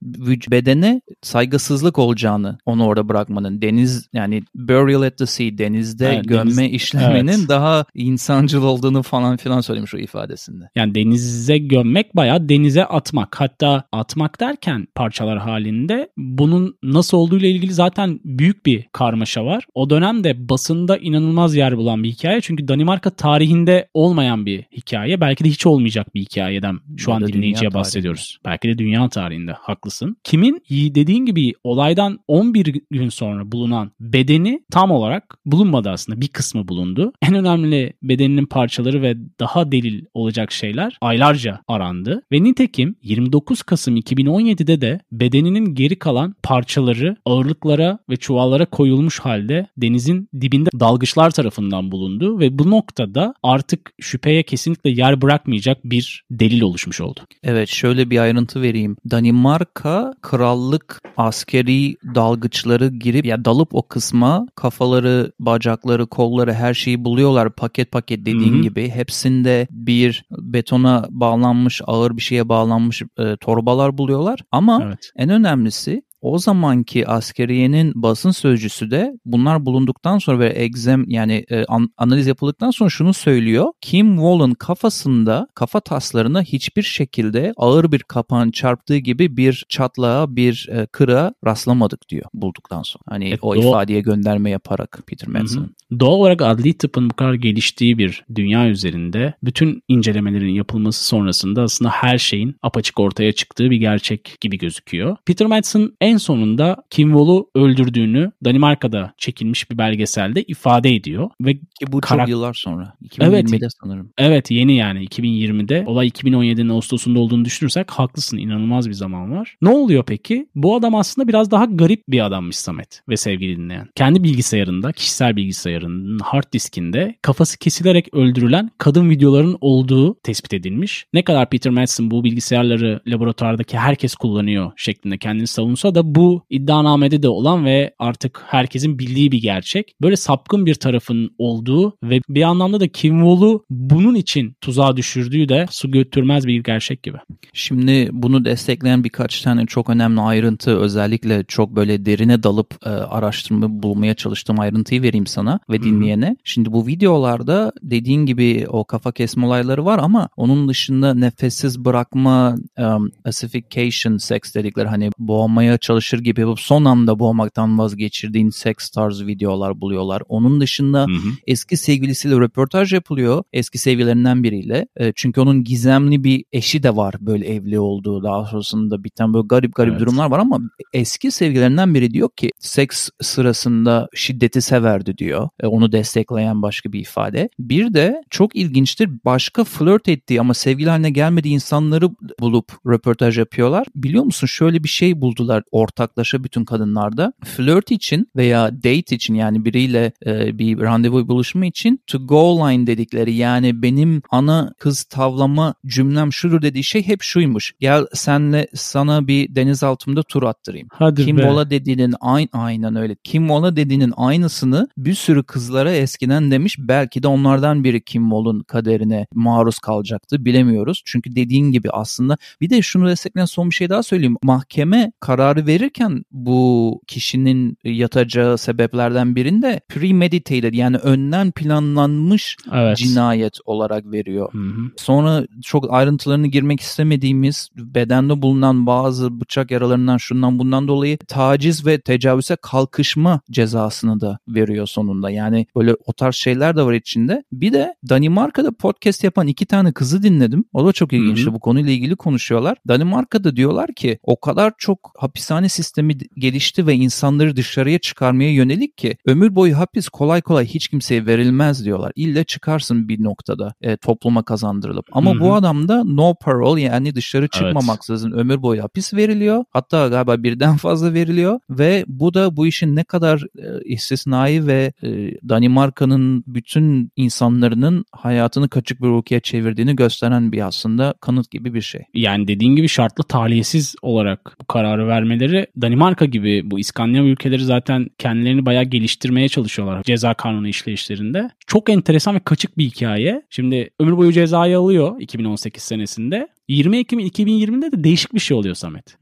bedene 0.51 1.01
saygısızlık 1.23 1.99
olacağını 1.99 2.59
onu 2.67 2.87
orada 2.87 3.09
bırakmanın 3.09 3.63
deniz 3.63 4.09
yani 4.13 4.43
burial 4.55 5.03
at 5.03 5.19
the 5.19 5.27
sea 5.27 5.59
denizde 5.59 6.09
evet, 6.09 6.29
gömme 6.29 6.57
deniz, 6.57 6.73
işleminin 6.73 7.39
evet. 7.39 7.49
daha 7.49 7.85
insancıl 7.95 8.63
olduğunu 8.63 9.03
falan 9.03 9.37
filan 9.37 9.61
söylemiş 9.61 9.95
o 9.95 9.99
ifadesinde. 9.99 10.71
Yani 10.75 10.95
denize 10.95 11.59
gömmek 11.59 12.17
bayağı 12.17 12.49
denize 12.49 12.85
atmak. 12.85 13.41
Hatta 13.41 13.85
atmak 13.93 14.41
derken 14.41 14.87
parçalar 14.95 15.39
halinde 15.39 16.09
bunun 16.17 16.75
nasıl 16.83 17.19
olduğu 17.19 17.39
ile 17.39 17.51
ilgili 17.51 17.73
zaten 17.73 18.21
büyük 18.25 18.67
bir 18.67 18.87
karmaşa 18.93 19.45
var. 19.45 19.65
O 19.75 19.91
dönemde 19.91 20.49
basında 20.49 20.97
inanılmaz 20.97 21.55
yer 21.57 21.77
bulan 21.77 22.03
bir 22.03 22.09
hikaye. 22.09 22.41
Çünkü 22.41 22.69
Danimarka 22.69 23.11
tarihinde 23.11 23.89
olmayan 23.95 24.47
bir 24.47 24.65
hikaye 24.73 25.00
hikaye. 25.01 25.21
Belki 25.21 25.45
de 25.45 25.49
hiç 25.49 25.67
olmayacak 25.67 26.15
bir 26.15 26.21
hikayeden 26.21 26.79
şu 26.97 27.11
ya 27.11 27.17
an 27.17 27.27
dinleyiciye 27.27 27.75
bahsediyoruz. 27.75 28.39
Belki 28.45 28.69
de 28.69 28.79
dünya 28.79 29.09
tarihinde 29.09 29.53
haklısın. 29.53 30.17
Kimin 30.25 30.63
dediğin 30.71 31.27
gibi 31.27 31.53
olaydan 31.65 32.19
11 32.29 32.81
gün 32.91 33.09
sonra 33.09 33.53
bulunan 33.53 33.93
bedeni 34.01 34.63
tam 34.71 34.91
olarak 34.91 35.39
bulunmadı 35.47 35.91
aslında. 35.91 36.21
Bir 36.21 36.29
kısmı 36.29 36.69
bulundu. 36.69 37.13
En 37.31 37.37
önemli 37.37 37.93
bedeninin 38.03 38.47
parçaları 38.47 39.03
ve 39.03 39.17
daha 39.41 39.73
delil 39.73 40.05
olacak 40.15 40.53
şeyler 40.53 40.99
aylarca 41.01 41.61
arandı. 41.69 42.23
Ve 42.33 42.43
nitekim 42.43 42.97
29 43.03 43.63
Kasım 43.63 43.97
2017'de 43.97 44.81
de 44.81 45.01
bedeninin 45.13 45.75
geri 45.75 45.99
kalan 45.99 46.35
parçaları 46.43 47.17
ağırlıklara 47.25 47.99
ve 48.11 48.17
çuvallara 48.17 48.67
koyulmuş 48.67 49.21
halde 49.21 49.67
denizin 49.77 50.29
dibinde 50.41 50.71
dalgıçlar 50.81 51.31
tarafından 51.31 51.93
bulundu 51.93 52.39
ve 52.39 52.59
bu 52.59 52.71
noktada 52.71 53.35
artık 53.43 53.93
şüpheye 54.01 54.43
kesinlikle 54.43 54.80
kesinlikle 54.81 55.03
yer 55.03 55.23
bırakmayacak 55.23 55.79
bir 55.85 56.25
delil 56.31 56.61
oluşmuş 56.61 57.01
oldu. 57.01 57.21
Evet 57.43 57.69
şöyle 57.69 58.11
bir 58.11 58.19
ayrıntı 58.19 58.63
vereyim. 58.63 58.97
Danimarka 59.11 60.15
krallık 60.23 61.01
askeri 61.17 61.97
dalgıçları 62.15 62.89
girip 62.89 63.27
ya 63.27 63.45
dalıp 63.45 63.75
o 63.75 63.83
kısma 63.83 64.47
kafaları, 64.55 65.33
bacakları, 65.39 66.07
kolları 66.07 66.55
her 66.55 66.75
şeyi 66.75 67.05
buluyorlar 67.05 67.51
paket 67.51 67.93
paket 67.93 68.21
dediğin 68.21 68.55
Hı-hı. 68.55 68.63
gibi. 68.63 68.89
Hepsinde 68.89 69.67
bir 69.71 70.25
betona 70.31 71.07
bağlanmış 71.11 71.83
ağır 71.87 72.17
bir 72.17 72.23
şeye 72.23 72.49
bağlanmış 72.49 73.03
e, 73.19 73.37
torbalar 73.37 73.99
buluyorlar. 73.99 74.41
Ama 74.53 74.83
evet. 74.85 75.13
en 75.17 75.31
önemlisi 75.31 76.03
o 76.21 76.39
zamanki 76.39 77.09
askeriyenin 77.09 77.93
basın 77.95 78.31
sözcüsü 78.31 78.91
de 78.91 79.13
bunlar 79.25 79.67
bulunduktan 79.67 80.19
sonra 80.19 80.39
ve 80.39 80.53
egzem 80.57 81.05
yani 81.09 81.45
e, 81.51 81.65
an, 81.65 81.89
analiz 81.97 82.27
yapıldıktan 82.27 82.71
sonra 82.71 82.91
şunu 82.91 83.15
söylüyor. 83.15 83.67
Kim 83.81 84.17
Wall'ın 84.17 84.55
kafasında 84.55 85.49
kafa 85.55 85.81
taslarına 85.81 86.43
hiçbir 86.43 86.83
şekilde 86.83 87.53
ağır 87.57 87.93
bir 87.93 87.99
kapağın 87.99 88.51
çarptığı 88.51 88.97
gibi 88.97 89.37
bir 89.37 89.67
çatlağa 89.69 90.37
bir 90.37 90.69
e, 90.73 90.87
kırığa 90.87 91.35
rastlamadık 91.47 92.09
diyor 92.09 92.25
bulduktan 92.35 92.83
sonra. 92.83 93.03
Hani 93.09 93.29
evet, 93.29 93.39
o 93.43 93.55
doğal... 93.55 93.65
ifadeye 93.65 94.01
gönderme 94.01 94.51
yaparak 94.51 95.03
Peter 95.07 95.29
Manson. 95.29 95.71
Doğal 96.01 96.13
olarak 96.13 96.43
adli 96.43 96.79
tıpın 96.79 97.11
bu 97.11 97.15
kadar 97.15 97.35
geliştiği 97.35 97.99
bir 97.99 98.25
dünya 98.35 98.69
üzerinde 98.69 99.35
bütün 99.43 99.83
incelemelerin 99.89 100.55
yapılması 100.55 101.07
sonrasında 101.07 101.63
aslında 101.63 101.91
her 101.91 102.19
şeyin 102.19 102.57
apaçık 102.63 103.01
ortaya 103.01 103.33
çıktığı 103.33 103.71
bir 103.71 103.77
gerçek 103.77 104.37
gibi 104.41 104.59
gözüküyor. 104.59 105.17
Peter 105.27 105.47
Manson 105.47 105.93
en 106.01 106.10
en 106.11 106.17
sonunda 106.17 106.77
Kim 106.91 107.09
Wall'u 107.09 107.51
öldürdüğünü 107.55 108.33
Danimarka'da 108.45 109.15
çekilmiş 109.19 109.71
bir 109.71 109.79
belgeselde 109.79 110.43
ifade 110.43 110.95
ediyor. 110.95 111.31
Ve 111.41 111.55
Ki 111.55 111.87
bu 111.87 112.01
karak- 112.01 112.27
çok 112.27 112.29
yıllar 112.29 112.55
sonra. 112.55 112.95
2020'de 113.05 113.57
evet, 113.61 113.73
sanırım. 113.83 114.13
Evet 114.19 114.51
yeni 114.51 114.77
yani 114.77 115.05
2020'de. 115.05 115.85
Olay 115.87 116.09
2017'nin 116.09 116.69
Ağustos'unda 116.69 117.19
olduğunu 117.19 117.45
düşünürsek 117.45 117.91
haklısın 117.91 118.37
inanılmaz 118.37 118.89
bir 118.89 118.95
zaman 118.95 119.33
var. 119.33 119.57
Ne 119.63 119.69
oluyor 119.69 120.05
peki? 120.07 120.47
Bu 120.55 120.77
adam 120.77 120.95
aslında 120.95 121.29
biraz 121.29 121.51
daha 121.51 121.65
garip 121.65 122.03
bir 122.09 122.27
adammış 122.27 122.57
Samet 122.57 123.03
ve 123.09 123.17
sevgili 123.17 123.57
dinleyen. 123.57 123.89
Kendi 123.95 124.25
bilgisayarında, 124.25 124.93
kişisel 124.93 125.37
bilgisayarının 125.37 126.19
hard 126.19 126.53
diskinde 126.53 127.15
kafası 127.23 127.59
kesilerek 127.59 128.15
öldürülen 128.15 128.71
kadın 128.79 129.11
videoların 129.11 129.59
olduğu 129.61 130.15
tespit 130.15 130.55
edilmiş. 130.55 131.07
Ne 131.13 131.25
kadar 131.25 131.51
Peter 131.51 131.73
Madsen 131.73 132.11
bu 132.11 132.25
bilgisayarları 132.25 133.01
laboratuvardaki 133.07 133.79
herkes 133.79 134.15
kullanıyor 134.15 134.73
şeklinde 134.77 135.19
kendini 135.19 135.47
savunsa 135.47 135.95
da 135.95 136.00
da 136.01 136.15
bu 136.15 136.43
iddianamede 136.51 137.23
de 137.23 137.29
olan 137.29 137.65
ve 137.65 137.95
artık 137.99 138.43
herkesin 138.47 138.99
bildiği 138.99 139.33
bir 139.33 139.43
gerçek. 139.43 139.95
Böyle 140.03 140.17
sapkın 140.17 140.67
bir 140.67 140.75
tarafın 140.75 141.31
olduğu 141.39 141.97
ve 142.03 142.21
bir 142.29 142.43
anlamda 142.43 142.81
da 142.81 142.89
Kim 142.89 143.21
Wall'u 143.21 143.65
bunun 143.71 144.15
için 144.15 144.55
tuzağa 144.61 144.97
düşürdüğü 144.97 145.49
de 145.49 145.67
su 145.71 145.91
götürmez 145.91 146.47
bir 146.47 146.63
gerçek 146.65 147.03
gibi. 147.03 147.17
Şimdi 147.53 148.09
bunu 148.13 148.45
destekleyen 148.45 149.05
birkaç 149.05 149.43
tane 149.43 149.67
çok 149.67 149.91
önemli 149.91 150.21
ayrıntı 150.21 150.79
özellikle 150.79 151.45
çok 151.45 151.77
böyle 151.77 152.07
derine 152.07 152.43
dalıp 152.43 152.75
e, 152.87 152.89
araştırma 152.89 153.83
bulmaya 153.83 154.15
çalıştığım 154.15 154.61
ayrıntıyı 154.61 155.03
vereyim 155.03 155.27
sana 155.27 155.61
ve 155.71 155.83
dinleyene. 155.83 156.29
Hmm. 156.29 156.37
Şimdi 156.45 156.73
bu 156.73 156.87
videolarda 156.87 157.73
dediğin 157.83 158.27
gibi 158.27 158.67
o 158.69 158.85
kafa 158.85 159.13
kesme 159.13 159.47
olayları 159.47 159.85
var 159.85 159.99
ama 160.03 160.29
onun 160.37 160.69
dışında 160.69 161.15
nefessiz 161.15 161.85
bırakma 161.85 162.57
um, 162.79 163.11
acidification 163.25 164.17
sex 164.17 164.55
dedikleri 164.55 164.89
hani 164.89 165.11
boğmaya 165.19 165.79
çalışır 165.91 166.19
gibi 166.19 166.41
yapıp 166.41 166.61
son 166.61 166.85
anda 166.85 167.19
boğmaktan 167.19 167.79
vazgeçirdiğin 167.79 168.51
seks 168.51 168.91
tarzı 168.91 169.27
videolar 169.27 169.81
buluyorlar. 169.81 170.23
Onun 170.29 170.61
dışında 170.61 171.01
hı 171.01 171.05
hı. 171.05 171.31
eski 171.47 171.77
sevgilisiyle 171.77 172.35
röportaj 172.35 172.93
yapılıyor. 172.93 173.43
Eski 173.53 173.79
sevgililerinden 173.79 174.43
biriyle. 174.43 174.87
E, 174.97 175.13
çünkü 175.17 175.41
onun 175.41 175.65
gizemli 175.65 176.25
bir 176.25 176.45
eşi 176.53 176.83
de 176.83 176.97
var 176.97 177.15
böyle 177.21 177.47
evli 177.47 177.81
olduğu. 177.81 178.23
Daha 178.23 178.45
sonrasında 178.45 179.05
biten 179.05 179.35
böyle 179.35 179.47
garip 179.47 179.75
garip 179.75 179.93
evet. 179.93 180.01
durumlar 180.01 180.31
var 180.31 180.39
ama 180.39 180.61
eski 180.93 181.31
sevgililerinden 181.31 181.95
biri 181.95 182.11
diyor 182.11 182.29
ki 182.37 182.51
seks 182.59 183.09
sırasında 183.21 184.09
şiddeti 184.15 184.63
severdi 184.63 185.19
diyor. 185.19 185.49
E, 185.61 185.67
onu 185.67 185.93
destekleyen 185.93 186.63
başka 186.63 186.93
bir 186.93 187.01
ifade. 187.01 187.49
Bir 187.59 187.95
de 187.95 188.23
çok 188.31 188.57
ilginçtir 188.57 189.11
başka 189.25 189.65
flört 189.65 190.09
ettiği 190.09 190.41
ama 190.41 190.55
sevgili 190.55 190.91
haline 190.91 191.11
gelmediği 191.11 191.55
insanları 191.55 192.09
bulup 192.41 192.73
röportaj 192.87 193.39
yapıyorlar. 193.39 193.87
Biliyor 193.95 194.25
musun 194.25 194.47
şöyle 194.47 194.85
bir 194.85 194.89
şey 194.89 195.21
buldular 195.21 195.63
ortaklaşa 195.81 196.45
bütün 196.45 196.65
kadınlarda 196.65 197.33
flirt 197.45 197.91
için 197.91 198.29
veya 198.37 198.77
date 198.77 199.17
için 199.17 199.35
yani 199.35 199.65
biriyle 199.65 200.13
e, 200.27 200.59
bir 200.59 200.79
randevu 200.79 201.29
buluşma 201.29 201.67
için 201.67 202.01
to 202.07 202.27
go 202.27 202.59
line 202.59 202.87
dedikleri 202.87 203.35
yani 203.35 203.83
benim 203.83 204.23
ana 204.31 204.75
kız 204.79 205.05
tavlama 205.05 205.75
cümlem 205.87 206.33
şudur 206.33 206.63
dediği 206.63 206.85
şey 206.85 207.07
hep 207.07 207.23
şuymuş. 207.23 207.73
Gel 207.81 208.07
senle 208.15 208.67
sana 208.75 209.27
bir 209.27 209.55
deniz 209.55 209.83
altında 209.83 210.23
tur 210.23 210.43
attırayım. 210.43 210.89
Hadi 210.93 211.25
Kim 211.25 211.39
be. 211.39 211.45
Mola 211.45 211.71
dediğinin 211.71 212.15
aynı 212.21 212.49
aynen 212.53 212.97
öyle. 212.97 213.17
Kim 213.25 213.43
Mola 213.43 213.77
dediğinin 213.77 214.13
aynısını 214.17 214.89
bir 214.97 215.15
sürü 215.15 215.43
kızlara 215.43 215.93
eskiden 215.93 216.51
demiş. 216.51 216.77
Belki 216.79 217.23
de 217.23 217.29
onlardan 217.29 217.85
biri 217.85 218.05
Kim 218.05 218.23
Mol'un 218.23 218.61
kaderine 218.61 219.27
maruz 219.35 219.79
kalacaktı. 219.79 220.45
Bilemiyoruz. 220.45 221.03
Çünkü 221.05 221.37
dediğin 221.37 221.73
gibi 221.73 221.91
aslında 221.91 222.37
bir 222.61 222.71
de 222.71 222.83
şunu 222.83 223.09
destekleyen 223.09 223.47
son 223.47 223.71
bir 223.71 223.75
şey 223.75 223.91
daha 223.91 224.03
söyleyeyim. 224.03 224.37
Mahkeme 224.43 225.13
kararı 225.21 225.67
verirken 225.71 226.25
bu 226.31 227.01
kişinin 227.07 227.77
yatacağı 227.85 228.59
sebeplerden 228.59 229.37
birinde 229.37 229.81
premeditated 229.89 230.75
yani 230.75 230.97
önden 230.97 231.51
planlanmış 231.51 232.57
Evet. 232.73 232.97
cinayet 232.97 233.59
olarak 233.65 234.13
veriyor. 234.13 234.53
Hı 234.53 234.59
hı. 234.59 234.91
Sonra 234.97 235.47
çok 235.63 235.93
ayrıntılarını 235.93 236.47
girmek 236.47 236.81
istemediğimiz 236.81 237.69
bedende 237.77 238.43
bulunan 238.43 238.87
bazı 238.87 239.41
bıçak 239.41 239.71
yaralarından 239.71 240.17
şundan 240.17 240.59
bundan 240.59 240.89
dolayı 240.89 241.19
taciz 241.19 241.87
ve 241.87 242.01
tecavüze 242.01 242.57
kalkışma 242.63 243.41
cezasını 243.51 244.21
da 244.21 244.39
veriyor 244.49 244.87
sonunda. 244.87 245.31
Yani 245.31 245.67
böyle 245.77 245.95
o 246.07 246.13
tarz 246.13 246.35
şeyler 246.35 246.77
de 246.77 246.83
var 246.83 246.93
içinde. 246.93 247.45
Bir 247.53 247.73
de 247.73 247.95
Danimarka'da 248.09 248.73
podcast 248.73 249.25
yapan 249.25 249.47
iki 249.47 249.67
tane 249.67 249.93
kızı 249.93 250.23
dinledim. 250.23 250.65
O 250.73 250.87
da 250.87 250.93
çok 250.93 251.13
ilginçti. 251.13 251.47
Hı 251.47 251.51
hı. 251.51 251.55
Bu 251.55 251.61
konuyla 251.61 251.93
ilgili 251.93 252.17
konuşuyorlar. 252.17 252.79
Danimarka'da 252.89 253.57
diyorlar 253.57 253.95
ki 253.95 254.19
o 254.23 254.41
kadar 254.41 254.73
çok 254.79 255.13
hapishane 255.51 255.69
sistemi 255.69 256.19
gelişti 256.37 256.87
ve 256.87 256.95
insanları 256.95 257.57
dışarıya 257.57 257.99
çıkarmaya 257.99 258.53
yönelik 258.53 258.99
ki 258.99 259.17
ömür 259.27 259.55
boyu 259.55 259.79
hapis 259.79 260.09
kolay 260.09 260.43
kolay 260.43 260.67
hiç 260.67 260.89
kimseye 260.89 261.27
verilmez 261.27 261.85
diyorlar. 261.85 262.13
İlle 262.17 262.45
çıkarsın 262.45 263.09
bir 263.09 263.23
noktada 263.23 263.75
e, 263.81 263.97
topluma 263.97 264.43
kazandırılıp. 264.43 265.07
Ama 265.13 265.31
Hı 265.31 265.35
hı. 265.35 265.41
bu 265.41 265.55
adamda 265.55 266.05
no 266.05 266.35
parole 266.35 266.81
yani 266.81 267.15
dışarı 267.15 267.49
çıkmamaksızın 267.49 268.33
ömür 268.33 268.63
boyu 268.63 268.83
hapis 268.83 269.15
veriliyor. 269.15 269.65
Hatta 269.71 270.09
galiba 270.09 270.43
birden 270.43 270.77
fazla 270.77 271.15
veriliyor 271.15 271.61
ve 271.71 272.05
bu 272.07 272.35
da 272.35 272.57
bu 272.57 272.67
işin 272.67 272.97
ne 272.97 273.05
kadar 273.05 273.43
e, 273.59 273.85
istisnai 273.85 274.67
ve 274.67 274.93
e, 275.03 275.09
Danimarka'nın 275.49 276.45
bütün 276.47 277.11
insanların 277.17 278.05
hayatını 278.13 278.69
kaçık 278.69 279.03
bir 279.03 279.19
ülkeye 279.19 279.41
çevirdiğini 279.41 279.97
gösteren 279.97 280.53
bir 280.53 280.67
aslında 280.67 281.15
kanıt 281.21 281.51
gibi 281.51 281.75
bir 281.75 281.83
şey. 281.83 282.03
yani 282.15 282.49
dediğin 282.49 282.77
gibi 282.77 282.89
şartlı 282.89 283.25
tahliyesiz 283.25 283.95
olarak 284.03 284.57
bu 284.61 284.65
kararı 284.65 285.09
vermeleri 285.41 285.67
Danimarka 285.83 286.25
gibi 286.25 286.71
bu 286.71 286.79
İskandinav 286.79 287.25
ülkeleri 287.25 287.65
zaten 287.65 288.07
kendilerini 288.19 288.67
bayağı 288.67 288.85
geliştirmeye 288.85 289.49
çalışıyorlar 289.49 290.03
ceza 290.03 290.35
kanunu 290.35 290.69
işleyişlerinde. 290.69 291.51
Çok 291.67 291.91
enteresan 291.91 292.35
ve 292.35 292.41
kaçık 292.41 292.79
bir 292.79 292.85
hikaye. 292.85 293.43
Şimdi 293.51 293.91
ömür 294.01 294.17
boyu 294.17 294.33
cezayı 294.33 294.79
alıyor 294.79 295.21
2018 295.21 295.83
senesinde. 295.83 296.49
20 296.71 296.99
Ekim 296.99 297.21
2020'de 297.21 297.93
de 297.93 298.05
değişik 298.05 298.35
bir 298.35 298.41
şey 298.41 298.57
oluyor 298.57 298.75
Samet. 298.75 299.19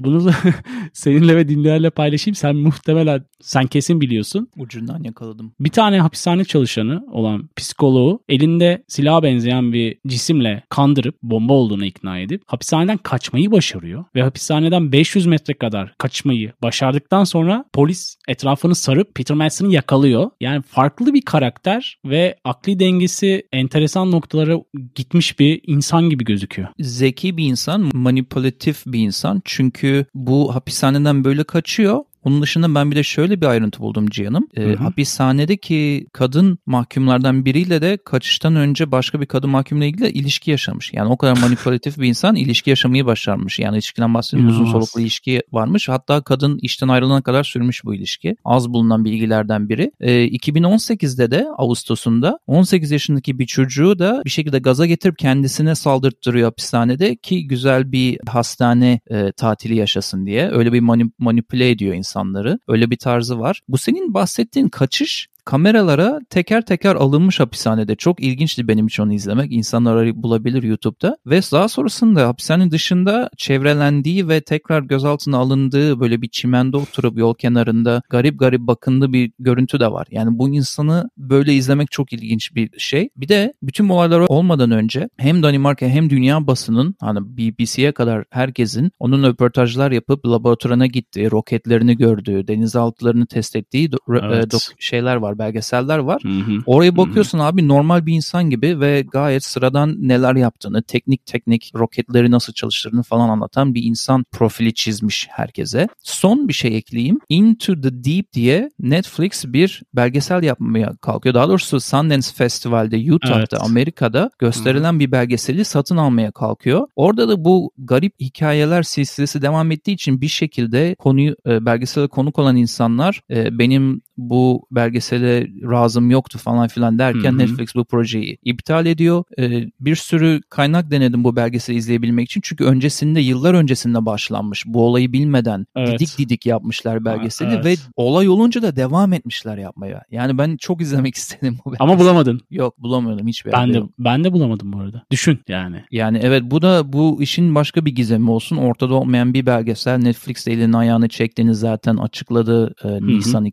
Bunu 0.00 0.24
da 0.24 0.34
seninle 0.92 1.36
ve 1.36 1.48
dinleyenlerle 1.48 1.90
paylaşayım. 1.90 2.34
Sen 2.34 2.56
muhtemelen, 2.56 3.24
sen 3.40 3.66
kesin 3.66 4.00
biliyorsun. 4.00 4.48
Ucundan 4.56 5.02
yakaladım. 5.02 5.52
Bir 5.60 5.70
tane 5.70 6.00
hapishane 6.00 6.44
çalışanı 6.44 7.04
olan 7.12 7.48
psikoloğu 7.56 8.20
elinde 8.28 8.84
silaha 8.88 9.22
benzeyen 9.22 9.72
bir 9.72 9.98
cisimle 10.06 10.62
kandırıp 10.68 11.22
bomba 11.22 11.52
olduğunu 11.52 11.84
ikna 11.84 12.18
edip 12.18 12.42
hapishaneden 12.46 12.96
kaçmayı 12.98 13.50
başarıyor. 13.52 14.04
Ve 14.14 14.22
hapishaneden 14.22 14.92
500 14.92 15.26
metre 15.26 15.54
kadar 15.54 15.94
kaçmayı 15.98 16.52
başardıktan 16.62 17.24
sonra 17.24 17.64
polis 17.72 18.16
etrafını 18.28 18.74
sarıp 18.74 19.14
Peter 19.14 19.36
Madson'ı 19.36 19.72
yakalıyor. 19.72 20.30
Yani 20.40 20.62
farklı 20.62 21.14
bir 21.14 21.22
karakter 21.22 21.98
ve 22.04 22.36
akli 22.44 22.78
dengesi 22.78 23.42
enteresan 23.52 24.10
noktalara 24.10 24.58
gitmiş 24.94 25.38
bir 25.38 25.60
insan 25.66 26.10
gibi 26.10 26.24
gözüküyor. 26.24 26.68
Zeki 26.92 27.36
bir 27.36 27.46
insan, 27.46 27.90
manipülatif 27.94 28.82
bir 28.86 29.00
insan. 29.00 29.42
Çünkü 29.44 30.06
bu 30.14 30.54
hapishaneden 30.54 31.24
böyle 31.24 31.44
kaçıyor. 31.44 32.04
Onun 32.24 32.42
dışında 32.42 32.74
ben 32.74 32.90
bir 32.90 32.96
de 32.96 33.02
şöyle 33.02 33.40
bir 33.40 33.46
ayrıntı 33.46 33.80
buldum 33.80 34.06
Cihan'ım. 34.10 34.48
Ee, 34.56 34.62
hı. 34.62 34.74
hapishanedeki 34.74 36.06
kadın 36.12 36.58
mahkumlardan 36.66 37.44
biriyle 37.44 37.82
de 37.82 37.98
kaçıştan 38.04 38.56
önce 38.56 38.92
başka 38.92 39.20
bir 39.20 39.26
kadın 39.26 39.50
mahkumla 39.50 39.84
ilgili 39.84 40.08
ilişki 40.08 40.50
yaşamış. 40.50 40.92
Yani 40.92 41.08
o 41.08 41.16
kadar 41.16 41.40
manipülatif 41.40 41.98
bir 41.98 42.08
insan 42.08 42.36
ilişki 42.36 42.70
yaşamayı 42.70 43.06
başarmış. 43.06 43.58
Yani 43.58 43.74
ilişkiden 43.74 44.14
bahsediyorum 44.14 44.54
uzun 44.54 44.72
soluklu 44.72 45.00
ilişki 45.00 45.42
varmış. 45.52 45.88
Hatta 45.88 46.22
kadın 46.22 46.58
işten 46.62 46.88
ayrılana 46.88 47.22
kadar 47.22 47.44
sürmüş 47.44 47.84
bu 47.84 47.94
ilişki. 47.94 48.36
Az 48.44 48.68
bulunan 48.68 49.04
bilgilerden 49.04 49.68
biri. 49.68 49.92
Ee, 50.00 50.26
2018'de 50.26 51.30
de 51.30 51.46
Ağustos'unda 51.58 52.38
18 52.46 52.90
yaşındaki 52.90 53.38
bir 53.38 53.46
çocuğu 53.46 53.98
da 53.98 54.22
bir 54.24 54.30
şekilde 54.30 54.58
gaza 54.58 54.86
getirip 54.86 55.18
kendisine 55.18 55.74
saldırttırıyor 55.74 56.44
hapishanede 56.44 57.16
ki 57.16 57.46
güzel 57.46 57.92
bir 57.92 58.18
hastane 58.28 59.00
e, 59.10 59.32
tatili 59.32 59.76
yaşasın 59.76 60.26
diye. 60.26 60.50
Öyle 60.50 60.72
bir 60.72 60.80
mani- 60.80 61.12
manipüle 61.18 61.70
ediyor 61.70 61.94
insanları. 62.12 62.58
Öyle 62.68 62.90
bir 62.90 62.96
tarzı 62.96 63.38
var. 63.38 63.60
Bu 63.68 63.78
senin 63.78 64.14
bahsettiğin 64.14 64.68
kaçış 64.68 65.28
kameralara 65.44 66.20
teker 66.30 66.66
teker 66.66 66.94
alınmış 66.94 67.40
hapishanede. 67.40 67.96
Çok 67.96 68.22
ilginçti 68.22 68.68
benim 68.68 68.86
için 68.86 69.02
onu 69.02 69.12
izlemek. 69.12 69.52
İnsanlar 69.52 69.96
arayıp 69.96 70.16
bulabilir 70.16 70.62
YouTube'da. 70.62 71.16
Ve 71.26 71.40
daha 71.52 71.68
sonrasında 71.68 72.28
hapishanenin 72.28 72.70
dışında 72.70 73.30
çevrelendiği 73.36 74.28
ve 74.28 74.40
tekrar 74.40 74.82
gözaltına 74.82 75.38
alındığı 75.38 76.00
böyle 76.00 76.22
bir 76.22 76.28
çimende 76.28 76.76
oturup 76.76 77.18
yol 77.18 77.34
kenarında 77.34 78.02
garip 78.10 78.38
garip 78.38 78.60
bakındığı 78.60 79.12
bir 79.12 79.32
görüntü 79.38 79.80
de 79.80 79.92
var. 79.92 80.06
Yani 80.10 80.38
bu 80.38 80.48
insanı 80.48 81.10
böyle 81.16 81.54
izlemek 81.54 81.90
çok 81.90 82.12
ilginç 82.12 82.54
bir 82.54 82.78
şey. 82.78 83.08
Bir 83.16 83.28
de 83.28 83.54
bütün 83.62 83.88
bu 83.88 83.94
olaylar 83.94 84.20
olmadan 84.20 84.70
önce 84.70 85.08
hem 85.16 85.42
Danimarka 85.42 85.86
hem 85.86 86.10
dünya 86.10 86.46
basının 86.46 86.94
hani 87.00 87.18
BBC'ye 87.22 87.92
kadar 87.92 88.24
herkesin 88.30 88.90
onun 88.98 89.22
röportajlar 89.22 89.90
yapıp 89.90 90.26
laboratuvarına 90.26 90.86
gittiği, 90.86 91.30
roketlerini 91.30 91.96
gördüğü, 91.96 92.48
denizaltılarını 92.48 93.26
test 93.26 93.56
ettiği 93.56 93.90
Evet. 94.10 94.54
e, 94.54 94.58
şeyler 94.78 95.16
var, 95.16 95.31
belgeseller 95.38 95.98
var. 95.98 96.22
Hı 96.22 96.28
hı. 96.28 96.58
Oraya 96.66 96.96
bakıyorsun 96.96 97.38
abi 97.38 97.68
normal 97.68 98.06
bir 98.06 98.12
insan 98.14 98.50
gibi 98.50 98.80
ve 98.80 99.04
gayet 99.12 99.44
sıradan 99.44 99.96
neler 100.08 100.34
yaptığını, 100.34 100.82
teknik 100.82 101.26
teknik 101.26 101.72
roketleri 101.74 102.30
nasıl 102.30 102.52
çalıştırdığını 102.52 103.02
falan 103.02 103.28
anlatan 103.28 103.74
bir 103.74 103.82
insan 103.82 104.24
profili 104.32 104.74
çizmiş 104.74 105.28
herkese. 105.30 105.88
Son 106.02 106.48
bir 106.48 106.52
şey 106.52 106.76
ekleyeyim. 106.76 107.18
Into 107.28 107.80
the 107.80 108.04
Deep 108.04 108.32
diye 108.32 108.70
Netflix 108.80 109.44
bir 109.46 109.82
belgesel 109.94 110.42
yapmaya 110.42 110.96
kalkıyor. 111.00 111.34
Daha 111.34 111.48
doğrusu 111.48 111.80
Sundance 111.80 112.28
Festival'de 112.34 113.12
Utah'ta 113.12 113.38
Evet. 113.38 113.62
Amerika'da 113.62 114.30
gösterilen 114.38 115.00
bir 115.00 115.12
belgeseli 115.12 115.64
satın 115.64 115.96
almaya 115.96 116.32
kalkıyor. 116.32 116.88
Orada 116.96 117.28
da 117.28 117.44
bu 117.44 117.72
garip 117.78 118.20
hikayeler 118.20 118.82
silsilesi 118.82 119.42
devam 119.42 119.70
ettiği 119.70 119.92
için 119.92 120.20
bir 120.20 120.28
şekilde 120.28 120.94
konuyu 120.98 121.36
e, 121.46 121.66
belgesele 121.66 122.08
konuk 122.08 122.38
olan 122.38 122.56
insanlar 122.56 123.20
e, 123.30 123.58
benim 123.58 124.02
bu 124.30 124.66
belgesele 124.70 125.48
razım 125.70 126.10
yoktu 126.10 126.38
falan 126.38 126.68
filan 126.68 126.98
derken 126.98 127.30
Hı 127.30 127.34
hı. 127.34 127.38
Netflix 127.38 127.74
bu 127.74 127.84
projeyi 127.84 128.38
iptal 128.44 128.86
ediyor. 128.86 129.24
E, 129.38 129.70
bir 129.80 129.96
sürü 129.96 130.40
kaynak 130.48 130.90
denedim 130.90 131.24
bu 131.24 131.36
belgeseli 131.36 131.76
izleyebilmek 131.76 132.26
için. 132.30 132.40
Çünkü 132.44 132.64
öncesinde 132.64 133.20
yıllar 133.20 133.54
öncesinde 133.54 134.06
başlanmış. 134.06 134.64
Bu 134.66 134.86
olayı 134.86 135.12
bilmeden 135.12 135.66
Evet. 135.76 136.00
didik 136.00 136.18
didik 136.18 136.46
yapmışlar 136.46 137.04
belgeseli 137.04 137.54
evet. 137.54 137.64
ve 137.64 137.76
olay 137.96 138.28
olunca 138.28 138.62
da 138.62 138.76
devam 138.76 139.12
etmişler 139.12 139.58
yapmaya. 139.58 140.02
Yani 140.10 140.38
ben 140.38 140.56
çok 140.56 140.80
izlemek 140.80 141.14
istedim 141.22 141.58
bu 141.64 141.72
belgeseli. 141.72 141.90
Ama 141.90 141.98
bulamadın. 141.98 142.40
Yok 142.50 142.78
bulamıyordum 142.78 143.26
hiçbir 143.26 143.52
Ben 143.52 143.74
de 143.74 143.78
yok. 143.78 143.90
ben 143.98 144.24
de 144.24 144.32
bulamadım 144.32 144.72
bu 144.72 144.78
arada. 144.78 145.02
Düşün 145.10 145.40
yani. 145.48 145.84
Yani 145.90 146.20
evet 146.22 146.42
bu 146.44 146.62
da 146.62 146.92
bu 146.92 147.22
işin 147.22 147.54
başka 147.54 147.84
bir 147.84 147.94
gizemi 147.94 148.30
olsun. 148.30 148.56
Ortada 148.56 148.94
olmayan 148.94 149.34
bir 149.34 149.46
belgesel. 149.46 149.98
Netflix 149.98 150.48
elini 150.48 150.76
ayağını 150.76 151.08
çektiğini 151.08 151.54
zaten 151.54 151.96
açıkladı 151.96 152.74
e, 152.84 153.06
Nisan 153.06 153.44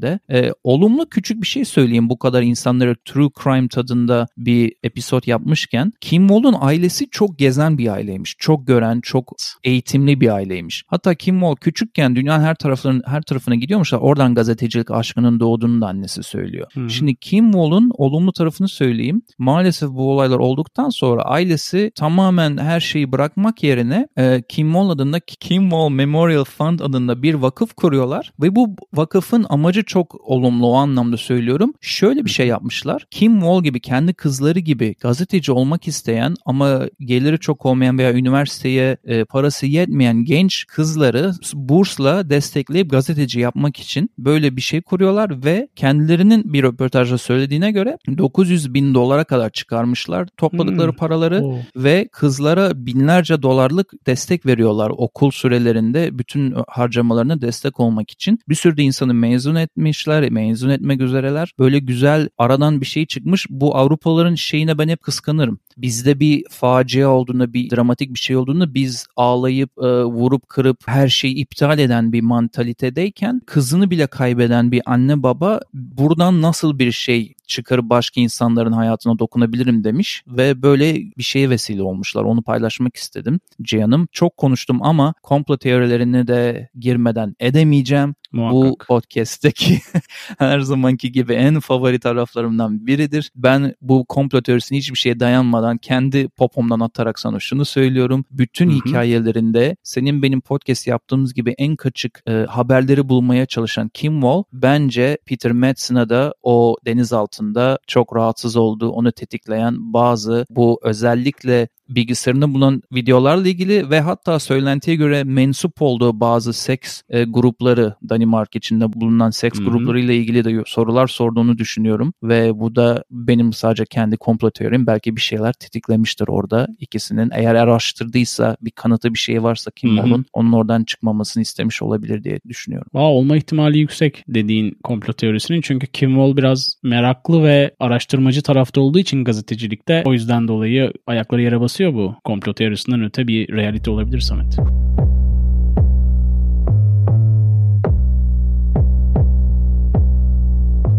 2020'de. 0.00 0.18
E, 0.30 0.52
olumlu 0.64 1.08
küçük 1.08 1.42
bir 1.42 1.46
şey 1.46 1.64
söyleyeyim 1.64 2.10
bu 2.10 2.18
kadar 2.18 2.42
insanlara 2.42 2.94
true 3.04 3.28
crime 3.42 3.68
tadında 3.68 4.26
bir 4.36 4.72
episod 4.82 5.26
yapmışken. 5.26 5.92
Kim 6.00 6.28
Wall'un 6.28 6.56
ailesi 6.60 7.10
çok 7.10 7.38
gezen 7.38 7.78
bir 7.78 7.88
aileymiş. 7.88 8.34
Çok 8.38 8.66
gören, 8.66 9.00
çok 9.00 9.32
eğitimli 9.64 10.20
bir 10.20 10.34
aileymiş. 10.34 10.84
Hatta 10.86 11.14
Kim 11.14 11.40
Wall 11.40 11.56
küçükken 11.56 12.16
dünyanın 12.16 12.44
her 12.44 12.54
taraflarına, 12.54 13.02
her 13.06 13.22
tarafına 13.22 13.54
gidiyormuşlar. 13.54 13.98
Oradan 13.98 14.34
gazetecilik 14.34 14.90
aşkının 14.90 15.40
doğduğunu 15.40 15.80
da 15.80 15.86
annesi 15.86 16.22
söylüyor. 16.22 16.66
Hı 16.74 16.80
hı. 16.80 16.90
Şimdi 16.90 17.16
Kim 17.16 17.52
Wall'un 17.52 17.90
olumlu 17.94 18.32
tarafını 18.32 18.68
söyleyeyim. 18.68 19.22
Maalesef 19.38 19.90
bu 19.90 20.12
olaylar 20.12 20.38
olduktan 20.38 20.88
sonra 20.88 21.22
ailesi 21.22 21.92
tamamen 21.94 22.58
her 22.58 22.80
şeyi 22.80 23.12
bırakmak 23.12 23.62
yerine 23.62 24.08
e, 24.18 24.42
Kim 24.48 24.72
Wall 24.72 24.90
adında 24.90 25.20
Kim 25.20 25.62
Wall 25.62 25.88
Memorial 25.88 26.44
Fund 26.44 26.80
adında 26.80 27.22
bir 27.22 27.34
vakıf 27.34 27.74
kuruyorlar 27.74 28.32
ve 28.42 28.56
bu 28.56 28.76
vakıfın 28.94 29.46
amacı 29.48 29.79
Bence 29.80 29.86
çok 29.86 30.20
olumlu 30.20 30.66
o 30.66 30.74
anlamda 30.74 31.16
söylüyorum. 31.16 31.72
Şöyle 31.80 32.24
bir 32.24 32.30
şey 32.30 32.46
yapmışlar. 32.46 33.06
Kim 33.10 33.40
Wall 33.40 33.62
gibi 33.62 33.80
kendi 33.80 34.14
kızları 34.14 34.58
gibi 34.58 34.94
gazeteci 35.00 35.52
olmak 35.52 35.88
isteyen 35.88 36.34
ama 36.46 36.88
geliri 37.00 37.38
çok 37.38 37.66
olmayan 37.66 37.98
veya 37.98 38.12
üniversiteye 38.12 38.96
e, 39.04 39.24
parası 39.24 39.66
yetmeyen 39.66 40.24
genç 40.24 40.66
kızları 40.66 41.32
bursla 41.54 42.30
destekleyip 42.30 42.90
gazeteci 42.90 43.40
yapmak 43.40 43.76
için 43.76 44.10
böyle 44.18 44.56
bir 44.56 44.60
şey 44.60 44.82
kuruyorlar 44.82 45.44
ve 45.44 45.68
kendilerinin 45.76 46.52
bir 46.52 46.62
röportajda 46.62 47.18
söylediğine 47.18 47.72
göre 47.72 47.96
900 48.18 48.74
bin 48.74 48.94
dolara 48.94 49.24
kadar 49.24 49.50
çıkarmışlar 49.50 50.28
topladıkları 50.36 50.90
hmm. 50.90 50.96
paraları 50.96 51.40
oh. 51.44 51.58
ve 51.76 52.08
kızlara 52.12 52.86
binlerce 52.86 53.42
dolarlık 53.42 54.06
destek 54.06 54.46
veriyorlar 54.46 54.90
okul 54.96 55.30
sürelerinde 55.30 56.18
bütün 56.18 56.54
harcamalarına 56.68 57.40
destek 57.40 57.80
olmak 57.80 58.10
için. 58.10 58.38
Bir 58.48 58.54
sürü 58.54 58.76
de 58.76 58.82
insanı 58.82 59.14
mezun 59.14 59.54
etmişler, 59.70 60.30
mezun 60.30 60.70
etmek 60.70 61.00
üzereler. 61.00 61.52
Böyle 61.58 61.78
güzel 61.78 62.28
aradan 62.38 62.80
bir 62.80 62.86
şey 62.86 63.06
çıkmış. 63.06 63.46
Bu 63.50 63.76
Avrupalıların 63.76 64.34
şeyine 64.34 64.78
ben 64.78 64.88
hep 64.88 65.02
kıskanırım. 65.02 65.58
Bizde 65.76 66.20
bir 66.20 66.44
facia 66.50 67.08
olduğunda, 67.08 67.52
bir 67.52 67.70
dramatik 67.70 68.14
bir 68.14 68.18
şey 68.18 68.36
olduğunda 68.36 68.74
biz 68.74 69.06
ağlayıp, 69.16 69.70
e, 69.78 70.04
vurup, 70.04 70.48
kırıp 70.48 70.78
her 70.86 71.08
şeyi 71.08 71.34
iptal 71.34 71.78
eden 71.78 72.12
bir 72.12 72.20
mantalitedeyken 72.20 73.40
kızını 73.46 73.90
bile 73.90 74.06
kaybeden 74.06 74.72
bir 74.72 74.82
anne 74.86 75.22
baba 75.22 75.60
buradan 75.74 76.42
nasıl 76.42 76.78
bir 76.78 76.92
şey 76.92 77.34
çıkarıp 77.46 77.84
başka 77.84 78.20
insanların 78.20 78.72
hayatına 78.72 79.18
dokunabilirim 79.18 79.84
demiş 79.84 80.22
ve 80.26 80.62
böyle 80.62 80.94
bir 80.94 81.22
şeye 81.22 81.50
vesile 81.50 81.82
olmuşlar. 81.82 82.24
Onu 82.24 82.42
paylaşmak 82.42 82.96
istedim 82.96 83.40
Cihan'ım. 83.62 84.08
Çok 84.12 84.36
konuştum 84.36 84.82
ama 84.82 85.14
komplo 85.22 85.56
teorilerine 85.56 86.26
de 86.26 86.68
girmeden 86.78 87.34
edemeyeceğim. 87.40 88.14
Muhakkak. 88.32 88.80
Bu 88.80 88.84
podcast'teki 88.86 89.78
her 90.38 90.60
zamanki 90.60 91.12
gibi 91.12 91.32
en 91.32 91.60
favori 91.60 91.98
taraflarımdan 92.00 92.86
biridir. 92.86 93.30
Ben 93.36 93.74
bu 93.80 94.04
komplo 94.04 94.42
teorisine 94.42 94.78
hiçbir 94.78 94.98
şeye 94.98 95.20
dayanmadan 95.20 95.78
kendi 95.78 96.28
popomdan 96.28 96.80
atarak 96.80 97.18
sana 97.18 97.40
şunu 97.40 97.64
söylüyorum. 97.64 98.24
Bütün 98.30 98.70
Hı-hı. 98.70 98.76
hikayelerinde 98.76 99.76
senin 99.82 100.22
benim 100.22 100.40
podcast 100.40 100.86
yaptığımız 100.86 101.34
gibi 101.34 101.54
en 101.58 101.76
kaçık 101.76 102.22
e, 102.28 102.32
haberleri 102.32 103.08
bulmaya 103.08 103.46
çalışan 103.46 103.88
Kim 103.88 104.12
Wall 104.12 104.42
bence 104.52 105.18
Peter 105.26 105.52
Madsen'a 105.52 106.08
da 106.08 106.34
o 106.42 106.76
denizaltında 106.86 107.78
çok 107.86 108.16
rahatsız 108.16 108.56
olduğu, 108.56 108.90
onu 108.90 109.12
tetikleyen 109.12 109.92
bazı 109.92 110.46
bu 110.50 110.80
özellikle 110.82 111.68
bilgisayarında 111.94 112.54
bulunan 112.54 112.82
videolarla 112.92 113.48
ilgili 113.48 113.90
ve 113.90 114.00
hatta 114.00 114.38
söylentiye 114.38 114.96
göre 114.96 115.24
mensup 115.24 115.82
olduğu 115.82 116.20
bazı 116.20 116.52
seks 116.52 117.02
e, 117.08 117.24
grupları 117.24 117.94
Danimark 118.08 118.56
içinde 118.56 118.92
bulunan 118.92 119.30
seks 119.30 119.58
Hı-hı. 119.58 119.68
gruplarıyla 119.68 120.14
ilgili 120.14 120.44
de 120.44 120.62
sorular 120.66 121.06
sorduğunu 121.06 121.58
düşünüyorum 121.58 122.12
ve 122.22 122.60
bu 122.60 122.76
da 122.76 123.04
benim 123.10 123.52
sadece 123.52 123.84
kendi 123.84 124.16
komplo 124.16 124.50
teorim 124.50 124.86
belki 124.86 125.16
bir 125.16 125.20
şeyler 125.20 125.52
tetiklemiştir 125.52 126.28
orada 126.28 126.68
ikisinin 126.78 127.30
eğer 127.34 127.54
araştırdıysa 127.54 128.56
bir 128.62 128.70
kanıtı 128.70 129.14
bir 129.14 129.18
şey 129.18 129.42
varsa 129.42 129.70
kim 129.70 129.96
Hı-hı. 129.96 130.06
onun 130.06 130.24
onun 130.32 130.52
oradan 130.52 130.84
çıkmamasını 130.84 131.42
istemiş 131.42 131.82
olabilir 131.82 132.24
diye 132.24 132.40
düşünüyorum. 132.48 132.90
Aa, 132.94 133.12
olma 133.12 133.36
ihtimali 133.36 133.78
yüksek 133.78 134.24
dediğin 134.28 134.78
komplo 134.82 135.12
teorisinin 135.12 135.60
çünkü 135.60 135.86
Kim 135.86 136.10
Wall 136.10 136.36
biraz 136.36 136.74
meraklı 136.82 137.42
ve 137.44 137.74
araştırmacı 137.80 138.42
tarafta 138.42 138.80
olduğu 138.80 138.98
için 138.98 139.24
gazetecilikte 139.24 140.02
o 140.06 140.12
yüzden 140.12 140.48
dolayı 140.48 140.92
ayakları 141.06 141.42
yere 141.42 141.60
basıyor 141.60 141.79
yansıyor 141.80 141.94
bu. 141.94 142.14
Komplo 142.24 142.54
teorisinden 142.54 143.04
öte 143.04 143.28
bir 143.28 143.48
realite 143.48 143.90
olabilir 143.90 144.20
Samet. 144.20 144.56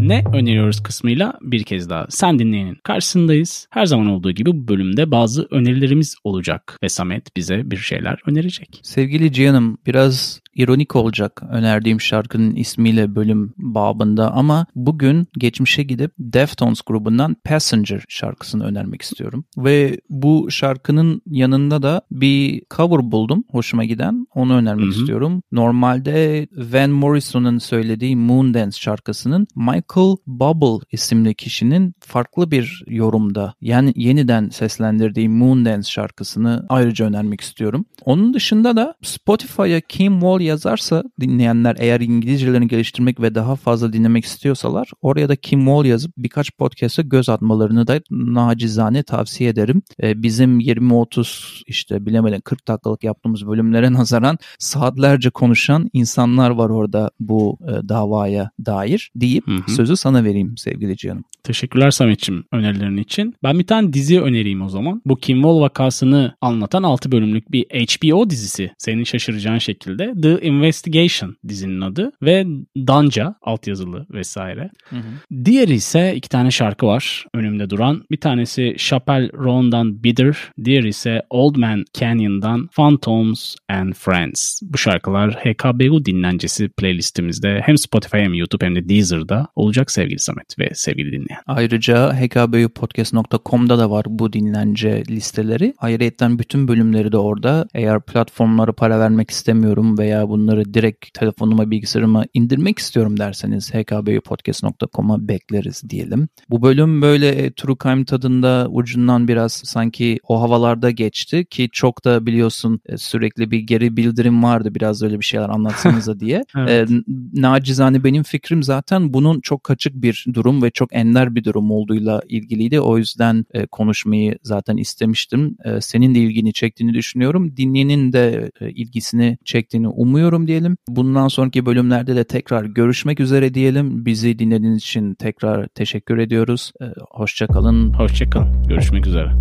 ne 0.02 0.24
öneriyoruz 0.34 0.84
kısmıyla 0.84 1.34
bir 1.42 1.64
kez 1.64 1.90
daha 1.90 2.06
sen 2.10 2.40
dinleyenin 2.40 2.78
karşısındayız. 2.84 3.68
Her 3.70 3.86
zaman 3.86 4.08
olduğu 4.08 4.32
gibi 4.32 4.50
bu 4.50 4.68
bölümde 4.68 5.12
bazı 5.12 5.48
önerilerimiz 5.52 6.16
olacak 6.24 6.78
ve 6.84 6.90
Samet 6.90 7.38
bize 7.38 7.72
bir 7.72 7.78
şeyler 7.78 8.20
önerecek. 8.28 8.80
Sevgili 8.84 9.34
Cihan'ım 9.34 9.78
biraz 9.86 10.41
ironik 10.56 10.96
olacak 10.96 11.44
önerdiğim 11.50 12.02
şarkının 12.02 12.56
ismiyle 12.56 13.16
bölüm 13.16 13.54
babında 13.58 14.32
ama 14.32 14.66
bugün 14.76 15.28
geçmişe 15.38 15.84
gidip 15.84 16.12
Deftones 16.20 16.82
grubundan 16.82 17.36
Passenger 17.44 18.06
şarkısını 18.10 18.66
önermek 18.66 19.02
istiyorum. 19.02 19.46
Ve 19.58 20.02
bu 20.10 20.48
şarkının 20.52 21.22
yanında 21.26 21.84
da 21.84 22.02
bir 22.12 22.64
cover 22.76 23.12
buldum 23.12 23.44
hoşuma 23.52 23.86
giden 23.86 24.28
onu 24.36 24.54
önermek 24.56 24.86
Hı-hı. 24.86 25.00
istiyorum. 25.00 25.44
Normalde 25.52 26.48
Van 26.74 26.90
Morrison'ın 26.90 27.58
söylediği 27.58 28.16
Moondance 28.16 28.78
şarkısının 28.78 29.48
Michael 29.56 30.16
Bubble 30.28 30.86
isimli 30.92 31.36
kişinin 31.36 31.94
farklı 32.00 32.52
bir 32.52 32.84
yorumda 32.88 33.54
yani 33.62 33.94
yeniden 33.96 34.50
seslendirdiği 34.50 35.30
Moondance 35.30 35.90
şarkısını 35.90 36.66
ayrıca 36.70 37.06
önermek 37.06 37.42
istiyorum. 37.42 37.86
Onun 38.06 38.34
dışında 38.34 38.76
da 38.76 38.96
Spotify'a 39.02 39.82
Kim 39.82 40.14
Wall 40.14 40.41
yazarsa 40.44 41.04
dinleyenler 41.20 41.76
eğer 41.80 42.02
İngilizcelerini 42.02 42.68
geliştirmek 42.68 43.22
ve 43.22 43.36
daha 43.36 43.56
fazla 43.56 43.94
dinlemek 43.94 44.26
istiyorsalar 44.26 44.92
oraya 45.02 45.30
da 45.30 45.36
Kim 45.36 45.60
Wall 45.60 45.86
yazıp 45.86 46.14
birkaç 46.18 46.52
podcast'a 46.58 47.02
göz 47.02 47.30
atmalarını 47.30 47.88
da 47.88 48.02
nacizane 48.12 49.04
tavsiye 49.04 49.50
ederim. 49.50 49.82
Ee, 50.04 50.24
bizim 50.24 50.60
20-30 50.60 51.62
işte 51.68 52.06
bilemeden 52.06 52.42
40 52.42 52.68
dakikalık 52.68 53.04
yaptığımız 53.04 53.48
bölümlere 53.48 53.94
nazaran 54.02 54.38
saatlerce 54.60 55.30
konuşan 55.30 55.90
insanlar 55.94 56.50
var 56.50 56.70
orada 56.70 57.12
bu 57.20 57.60
e, 57.68 57.90
davaya 57.90 58.52
dair 58.66 59.12
deyip 59.16 59.48
hı 59.48 59.52
hı. 59.52 59.72
sözü 59.72 59.96
sana 59.96 60.24
vereyim 60.24 60.58
sevgili 60.58 60.98
canım. 60.98 61.24
Teşekkürler 61.44 61.92
Samet'ciğim 61.92 62.44
önerilerin 62.52 62.98
için. 62.98 63.36
Ben 63.44 63.60
bir 63.60 63.68
tane 63.68 63.94
dizi 63.94 64.22
önereyim 64.22 64.62
o 64.62 64.70
zaman. 64.70 65.02
Bu 65.06 65.16
Kim 65.16 65.38
Wall 65.38 65.60
vakasını 65.60 66.36
anlatan 66.42 66.84
6 66.84 67.12
bölümlük 67.12 67.52
bir 67.52 67.66
HBO 67.66 68.30
dizisi. 68.30 68.72
Senin 68.78 69.04
şaşıracağın 69.04 69.58
şekilde 69.58 70.14
The 70.22 70.31
The 70.32 70.48
Investigation 70.48 71.36
dizinin 71.48 71.82
adı 71.82 72.12
ve 72.22 72.46
Danca 72.78 73.36
altyazılı 73.42 74.06
vesaire. 74.10 74.70
Hı 74.90 74.96
hı. 74.96 75.46
Diğeri 75.46 75.74
ise 75.74 76.16
iki 76.16 76.30
tane 76.30 76.52
şarkı 76.52 76.86
var 76.86 77.26
önümde 77.34 77.70
duran. 77.70 78.04
Bir 78.12 78.20
tanesi 78.20 78.76
Chappelle 78.78 79.30
Roan'dan 79.34 80.04
Bitter, 80.04 80.38
diğeri 80.64 80.88
ise 80.88 81.22
Old 81.30 81.56
Man 81.56 81.84
Canyon'dan 81.94 82.68
Phantoms 82.68 83.56
and 83.70 83.94
Friends. 83.94 84.62
Bu 84.64 84.78
şarkılar 84.78 85.34
HKBU 85.34 86.06
dinlencesi 86.06 86.70
playlistimizde 86.70 87.62
hem 87.66 87.78
Spotify 87.78 88.18
hem 88.18 88.34
YouTube 88.34 88.66
hem 88.66 88.76
de 88.76 88.90
Deezer'da 88.90 89.48
olacak 89.56 89.92
sevgili 89.92 90.20
Samet 90.20 90.60
ve 90.60 90.70
sevgili 90.74 91.12
dinleyen. 91.12 91.42
Ayrıca 91.48 92.14
hkbupodcast.com'da 92.14 93.80
da 93.80 93.92
var 93.92 94.06
bu 94.10 94.34
dinlence 94.34 95.04
listeleri. 95.10 95.74
Ayrıca 95.78 96.40
bütün 96.40 96.68
bölümleri 96.68 97.12
de 97.12 97.18
orada. 97.18 97.68
Eğer 97.74 98.02
platformlara 98.02 98.74
para 98.74 99.00
vermek 99.00 99.32
istemiyorum 99.32 99.98
veya 99.98 100.21
bunları 100.30 100.74
direkt 100.74 101.14
telefonuma 101.14 101.72
bilgisayarıma 101.72 102.26
indirmek 102.34 102.80
istiyorum 102.80 103.18
derseniz 103.20 103.74
hkbpodcast.com'a 103.74 105.28
bekleriz 105.28 105.84
diyelim. 105.90 106.28
Bu 106.50 106.62
bölüm 106.62 107.02
böyle 107.02 107.30
e, 107.30 107.52
True 107.52 107.76
Crime 107.84 108.06
tadında 108.06 108.68
ucundan 108.70 109.28
biraz 109.28 109.52
sanki 109.54 110.20
o 110.28 110.42
havalarda 110.42 110.92
geçti 110.92 111.46
ki 111.46 111.70
çok 111.72 112.06
da 112.06 112.26
biliyorsun 112.26 112.80
e, 112.86 112.98
sürekli 112.98 113.52
bir 113.52 113.60
geri 113.60 113.98
bildirim 113.98 114.44
vardı 114.44 114.76
biraz 114.76 115.04
öyle 115.04 115.20
bir 115.20 115.26
şeyler 115.26 115.50
anlatsanıza 115.50 116.20
diye. 116.20 116.44
evet. 116.58 116.92
e, 116.92 116.96
nacizane 117.34 118.04
benim 118.04 118.24
fikrim 118.24 118.64
zaten 118.64 119.14
bunun 119.14 119.42
çok 119.42 119.64
kaçık 119.64 119.94
bir 119.96 120.26
durum 120.34 120.64
ve 120.64 120.72
çok 120.72 120.96
ender 120.96 121.36
bir 121.36 121.44
durum 121.44 121.72
olduğuyla 121.72 122.22
ilgiliydi. 122.30 122.80
O 122.80 122.98
yüzden 122.98 123.46
e, 123.54 123.66
konuşmayı 123.66 124.38
zaten 124.44 124.78
istemiştim. 124.78 125.58
E, 125.66 125.82
senin 125.82 126.16
de 126.16 126.20
ilgini 126.20 126.54
çektiğini 126.54 126.94
düşünüyorum. 126.94 127.58
Dinleyenin 127.58 128.14
de 128.14 128.52
e, 128.62 128.70
ilgisini 128.70 129.38
çektiğini 129.46 129.88
umuyorum 129.88 130.11
umuyorum 130.12 130.48
diyelim. 130.48 130.78
Bundan 130.88 131.28
sonraki 131.28 131.66
bölümlerde 131.66 132.16
de 132.16 132.24
tekrar 132.24 132.66
görüşmek 132.66 133.20
üzere 133.20 133.54
diyelim. 133.54 134.06
Bizi 134.06 134.40
dinlediğiniz 134.40 134.78
için 134.78 135.16
tekrar 135.16 135.68
teşekkür 135.68 136.18
ediyoruz. 136.18 136.72
Ee, 136.82 136.86
Hoşçakalın. 137.12 137.94
Hoşçakalın. 137.94 138.68
Görüşmek 138.68 139.08
üzere. 139.08 139.32